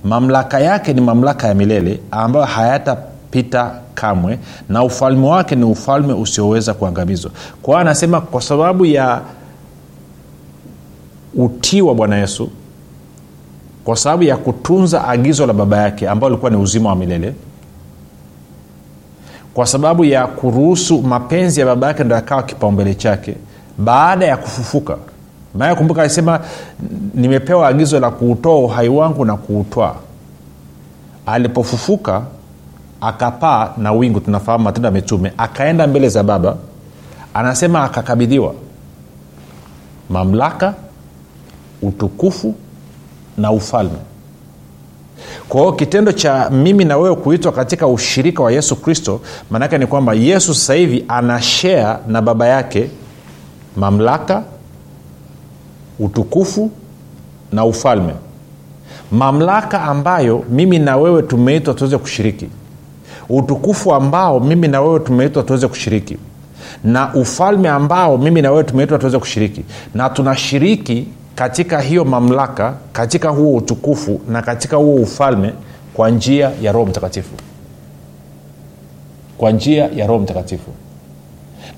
Mamlaka 0.03 0.59
yake 0.59 0.93
ni 0.93 1.01
mamlaka 1.01 1.47
ya 1.47 1.53
milele 1.53 1.99
ambayo 2.11 2.45
hayatapita 2.45 3.71
kamwe 3.93 4.39
na 4.69 4.83
ufalme 4.83 5.27
wake 5.27 5.55
ni 5.55 5.63
ufalme 5.63 6.13
usioweza 6.13 6.73
kuangamizwa. 6.73 7.31
Kwa 7.61 7.73
hiyo 7.73 7.81
anasema 7.81 8.21
kwa 8.21 8.41
sababu 8.41 8.85
ya 8.85 9.21
utii 11.35 11.81
wa 11.81 11.95
bwana 11.95 12.17
yesu 12.17 12.49
kwa 13.83 13.95
sababu 13.95 14.23
ya 14.23 14.37
kutunza 14.37 15.07
agizo 15.07 15.45
la 15.45 15.53
baba 15.53 15.77
yake 15.77 16.09
ambayo 16.09 16.29
lilikuwa 16.29 16.51
ni 16.51 16.57
uzima 16.57 16.89
wa 16.89 16.95
milele 16.95 17.33
kwa 19.53 19.65
sababu 19.65 20.05
ya 20.05 20.27
kuruhusu 20.27 21.01
mapenzi 21.01 21.59
ya 21.59 21.65
baba 21.65 21.87
yake 21.87 22.03
ndo 22.03 22.15
yakawa 22.15 22.43
kipaumbele 22.43 22.95
chake 22.95 23.35
baada 23.83 24.25
ya 24.25 24.37
kufufuka. 24.37 24.97
Maana 25.55 25.75
kumbuka 25.75 26.01
alisema 26.01 26.39
nimepewa 27.13 27.67
agizo 27.67 27.99
la 27.99 28.11
kuutoa 28.11 28.59
uhai 28.59 28.89
wangu 28.89 29.25
na 29.25 29.37
kuutwaa. 29.37 29.95
Alipofufuka 31.25 32.21
akapaa 33.01 33.73
na 33.77 33.91
wingu 33.91 34.19
tunafahamu 34.19 34.63
matendo 34.63 34.87
ya 34.87 34.91
mitume 34.93 35.33
akaenda 35.37 35.87
mbele 35.87 36.09
za 36.09 36.23
baba 36.23 36.55
anasema 37.33 37.83
akakabidhiwa 37.83 38.53
mamlaka 40.09 40.73
utukufu 41.81 42.55
na 43.37 43.51
ufalme. 43.51 43.97
Kwa 45.49 45.59
hiyo 45.61 45.73
kitendo 45.73 46.11
cha 46.11 46.49
mimi 46.49 46.85
na 46.85 46.97
wewe 46.97 47.15
kuitwa 47.15 47.51
katika 47.51 47.87
ushirika 47.87 48.43
wa 48.43 48.51
yesu 48.51 48.75
kristo 48.75 49.21
maanaake 49.49 49.77
ni 49.77 49.87
kwamba 49.87 50.13
yesu 50.13 50.53
sasa 50.55 50.73
hivi 50.73 51.05
ana 51.07 51.41
na 52.07 52.21
baba 52.21 52.47
yake 52.47 52.89
mamlaka 53.75 54.43
utukufu 55.99 56.71
na 57.51 57.65
ufalme. 57.65 58.13
Mamlaka 59.11 59.81
ambayo 59.81 60.43
mimi 60.49 60.79
na 60.79 60.97
wewe 60.97 61.21
tumeitwa 61.23 61.73
tuweze 61.73 61.97
kushiriki. 61.97 62.47
Utukufu 63.29 63.93
ambao 63.93 64.39
mimi 64.39 64.67
na 64.67 64.81
wewe 64.81 64.99
tumeitwa 64.99 65.43
tuweze 65.43 65.67
kushiriki. 65.67 66.17
Na 66.83 67.13
ufalme 67.13 67.69
ambao 67.69 68.17
mimi 68.17 68.41
na 68.41 68.51
wewe 68.51 68.63
tumeitwa 68.63 68.97
tuweze 68.99 69.19
kushiriki. 69.19 69.63
Na 69.93 70.09
tunashiriki 70.09 71.07
katika 71.35 71.81
hiyo 71.81 72.05
mamlaka 72.05 72.73
katika 72.93 73.29
huo 73.29 73.55
utukufu 73.57 74.21
na 74.29 74.41
katika 74.41 74.77
huo 74.77 74.95
ufalme 74.95 75.53
kwa 75.93 76.09
njia 76.09 76.51
ya 76.61 76.71
roho 76.71 76.85
mtakatifu. 76.85 77.33
Kwa 79.37 79.51
njia 79.51 79.89
ya 79.95 80.07
roho 80.07 80.19
mtakatifu. 80.19 80.71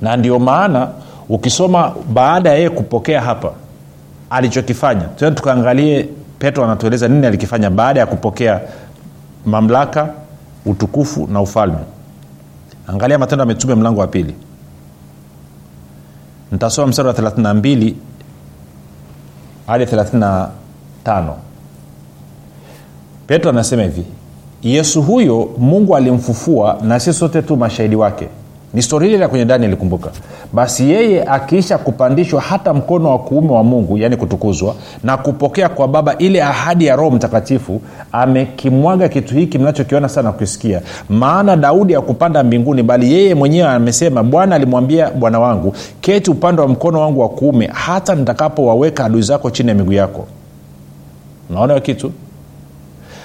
Na 0.02 0.18
ndio 0.18 0.40
maana 0.40 0.90
ukisoma 1.30 1.96
baada 2.14 2.50
ya 2.50 2.56
yeye 2.56 2.70
kupokea 2.70 3.22
hapa 3.22 3.52
alichokifanya 4.30 5.02
tena 5.02 5.32
tukaangalie 5.32 6.10
petro 6.40 6.64
anatueleza 6.64 7.08
nini 7.08 7.28
alikifanya 7.28 7.70
baada 7.70 8.00
ya 8.00 8.06
kupokea 8.06 8.62
mamlaka 9.46 10.10
utukufu 10.66 11.28
na 11.28 11.42
ufalme. 11.42 11.78
Angalia 12.88 13.18
matendo 13.20 13.42
ya 13.42 13.46
mitume 13.48 13.76
mlango 13.76 14.02
wa 14.02 14.08
pili. 14.08 14.36
Nitasoma 16.52 16.88
mstari 16.88 17.08
wa 17.08 17.14
32 17.14 17.94
hadi 19.68 19.86
35 19.86 20.50
petro 23.28 23.50
anasema 23.50 23.84
hivi 23.84 24.06
yesu 24.64 25.02
huyo 25.02 25.50
mungu 25.58 25.96
alimfufua 25.96 26.78
na 26.82 27.00
sisi 27.00 27.20
sote 27.20 27.42
tu 27.42 27.58
mashahidi 27.58 27.96
wake 27.96 28.28
ni 28.74 28.82
stori 28.82 29.10
ile 29.10 29.20
ya 29.20 29.28
kwenye 29.28 29.46
dani 29.46 29.66
ilikumbuka. 29.66 30.10
Basi 30.54 30.90
yeye 30.92 31.24
akiisha 31.24 31.78
kupandishwa 31.78 32.42
hata 32.42 32.74
mkono 32.74 33.10
wa 33.10 33.20
kuume 33.20 33.52
wa 33.52 33.64
mungu 33.64 33.98
yaani 33.98 34.18
kutukuzwa 34.18 34.76
na 35.04 35.18
kupokea 35.18 35.70
kwa 35.70 35.88
baba 35.88 36.18
ile 36.18 36.44
ahadi 36.44 36.86
ya 36.86 36.96
roho 36.96 37.12
mtakatifu 37.12 37.82
amekimwaga 38.12 39.10
kitu 39.10 39.36
hiki 39.36 39.58
mnachokiona 39.60 40.10
sana 40.10 40.32
kukisikia. 40.32 40.82
Maana 41.10 41.56
daudi 41.56 41.96
akupanda 41.96 42.44
mbinguni 42.44 42.84
bali 42.84 43.14
yeye 43.14 43.36
mwenyewe 43.36 43.68
amesema 43.70 44.24
bwana 44.24 44.56
alimwambia 44.56 45.10
bwana 45.12 45.40
wangu 45.40 45.76
keti 46.02 46.32
upande 46.32 46.62
wa 46.62 46.68
mkono 46.68 47.02
wangu 47.02 47.20
wa 47.22 47.30
kuume 47.30 47.70
hata 47.74 48.16
nitakapowaweka 48.16 49.06
adui 49.06 49.22
zako 49.22 49.50
chini 49.50 49.70
ya 49.70 49.76
miguu 49.76 49.94
yako. 49.94 50.28
Naona 51.50 51.80
kitu 51.80 52.12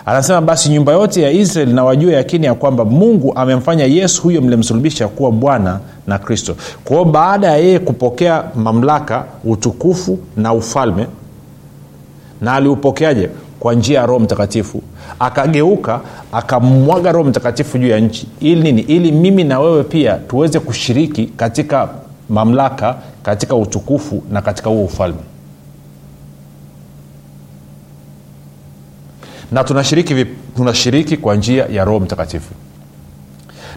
anasema 0.09 0.41
basi 0.41 0.69
nyumba 0.69 0.93
yote 0.93 1.23
ya 1.23 1.31
israeli 1.31 1.73
na 1.73 1.85
wajue 1.85 2.13
yakini 2.13 2.47
ya 2.47 2.55
kwamba 2.55 2.85
mungu 2.85 3.33
amemfanya 3.37 3.85
yesu 3.85 4.23
huyo 4.23 4.43
mlimsulubisha 4.43 5.09
kuwa 5.09 5.33
bwana 5.33 5.81
na 6.07 6.19
kristo. 6.19 6.57
Kwao 6.85 7.05
baada 7.05 7.47
ya 7.47 7.57
yeye 7.57 7.79
kupokea 7.79 8.45
mamlaka 8.57 9.25
utukufu 9.45 10.19
na 10.37 10.53
ufalme 10.55 11.07
na 12.41 12.53
aliupokeaje? 12.55 13.31
Kwa 13.61 13.75
njia 13.75 14.01
ya 14.01 14.07
roho 14.07 14.21
mtakatifu. 14.21 14.83
Akageuka 15.19 16.01
akamwaga 16.33 17.13
roho 17.13 17.29
mtakatifu 17.29 17.79
juu 17.79 17.89
ya 17.89 18.01
nchi. 18.01 18.29
Ili 18.41 18.61
nini? 18.63 18.83
Ili 18.83 19.13
mimi 19.13 19.45
na 19.45 19.61
wewe 19.61 19.83
pia 19.85 20.15
tuweze 20.15 20.61
kushiriki 20.61 21.27
katika 21.27 21.89
mamlaka 22.29 22.95
katika 23.23 23.57
utukufu 23.57 24.23
na 24.31 24.43
katika 24.43 24.71
huo 24.71 24.85
ufalme 24.85 25.19
na 29.53 29.65
tunashiriki 29.65 30.27
tunashiriki 30.57 31.17
kwa 31.17 31.37
njia 31.37 31.67
ya 31.67 31.85
roho 31.85 32.01
mtakatifu. 32.01 32.55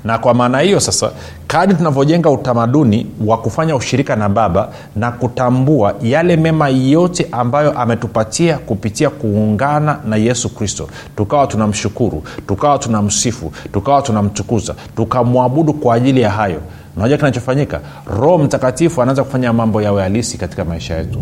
Na 0.03 0.17
kwa 0.17 0.33
maana 0.33 0.59
hiyo 0.59 0.79
sasa 0.79 1.11
kadi 1.47 1.73
tunavyojenga 1.73 2.29
utamaduni 2.29 3.07
wa 3.25 3.37
kufanya 3.37 3.75
ushirika 3.75 4.15
na 4.15 4.29
baba 4.29 4.69
na 4.95 5.11
kutambua 5.11 5.95
yale 6.01 6.35
mema 6.37 6.69
yote 6.69 7.27
ambayo 7.31 7.79
ametupatia 7.79 8.57
kupitia 8.57 9.09
kuungana 9.09 9.99
na 10.05 10.15
yesu 10.15 10.49
kristo 10.55 10.89
tukawa 11.17 11.47
tunamshukuru 11.47 12.23
tukawa 12.47 12.77
tunamsifu 12.79 13.51
tukawa 13.73 14.01
tunamtukuza 14.01 14.75
tukamwabudu 14.95 15.73
kwa 15.73 15.95
ajili 15.95 16.21
ya 16.21 16.29
hayo. 16.29 16.61
Unajua 16.97 17.17
kinachofanyika? 17.17 17.79
Roho 18.19 18.37
mtakatifu 18.37 19.01
anaanza 19.01 19.23
kufanya 19.23 19.53
mambo 19.53 19.81
yawe 19.81 20.01
halisi 20.03 20.37
katika 20.37 20.65
maisha 20.65 20.95
yetu. 20.97 21.19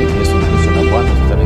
Yesu 0.00 0.34
Kristo 0.36 0.70
na 0.70 0.90
Bwana. 0.90 1.08
Tukutane 1.10 1.44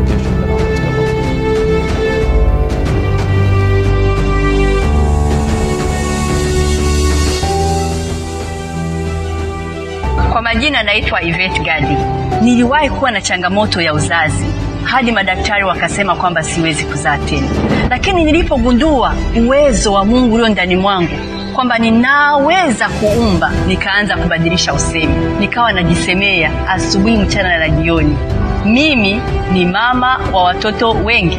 Kwa 10.35 10.43
majina 10.43 10.83
naitwa 10.83 11.23
Ivet 11.23 11.63
Gadi. 11.63 11.97
Niliwahi 12.43 12.91
kuwa 12.91 13.11
na 13.11 13.21
changamoto 13.21 13.81
ya 13.81 13.95
uzazi 13.95 14.45
hadi 14.85 15.13
madaktari 15.13 15.65
wakasema 15.65 16.17
kwamba 16.17 16.43
siwezi 16.43 16.85
kuzaa 16.85 17.19
tena, 17.19 17.49
lakini 17.91 18.25
nilipogundua 18.25 19.15
uwezo 19.47 19.93
wa 19.93 20.05
Mungu 20.05 20.35
ulio 20.35 20.49
ndani 20.49 20.77
mwangu 20.77 21.17
kwamba 21.55 21.79
ninaweza 21.79 22.89
kuumba, 22.89 23.51
nikaanza 23.67 24.17
kubadilisha 24.17 24.75
usemi, 24.75 25.15
nikawa 25.41 25.73
najisemea 25.73 26.69
asubuhi, 26.69 27.17
mchana 27.17 27.59
na 27.59 27.69
jioni, 27.69 28.17
mimi 28.65 29.21
ni 29.53 29.65
mama 29.67 30.21
wa 30.33 30.43
watoto 30.45 30.91
wengi 30.91 31.39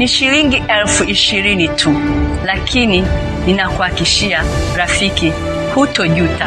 Ni 0.00 0.08
shilingi 0.08 0.62
elfu 0.68 1.04
ishirini 1.04 1.68
tu, 1.68 1.94
lakini 2.44 3.04
ninakuhakishia 3.46 4.44
rafiki, 4.76 5.32
hutojuta. 5.74 6.46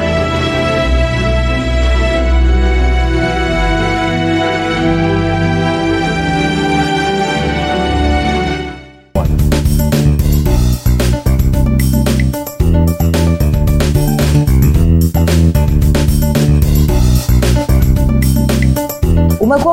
umekuwa 19.39 19.72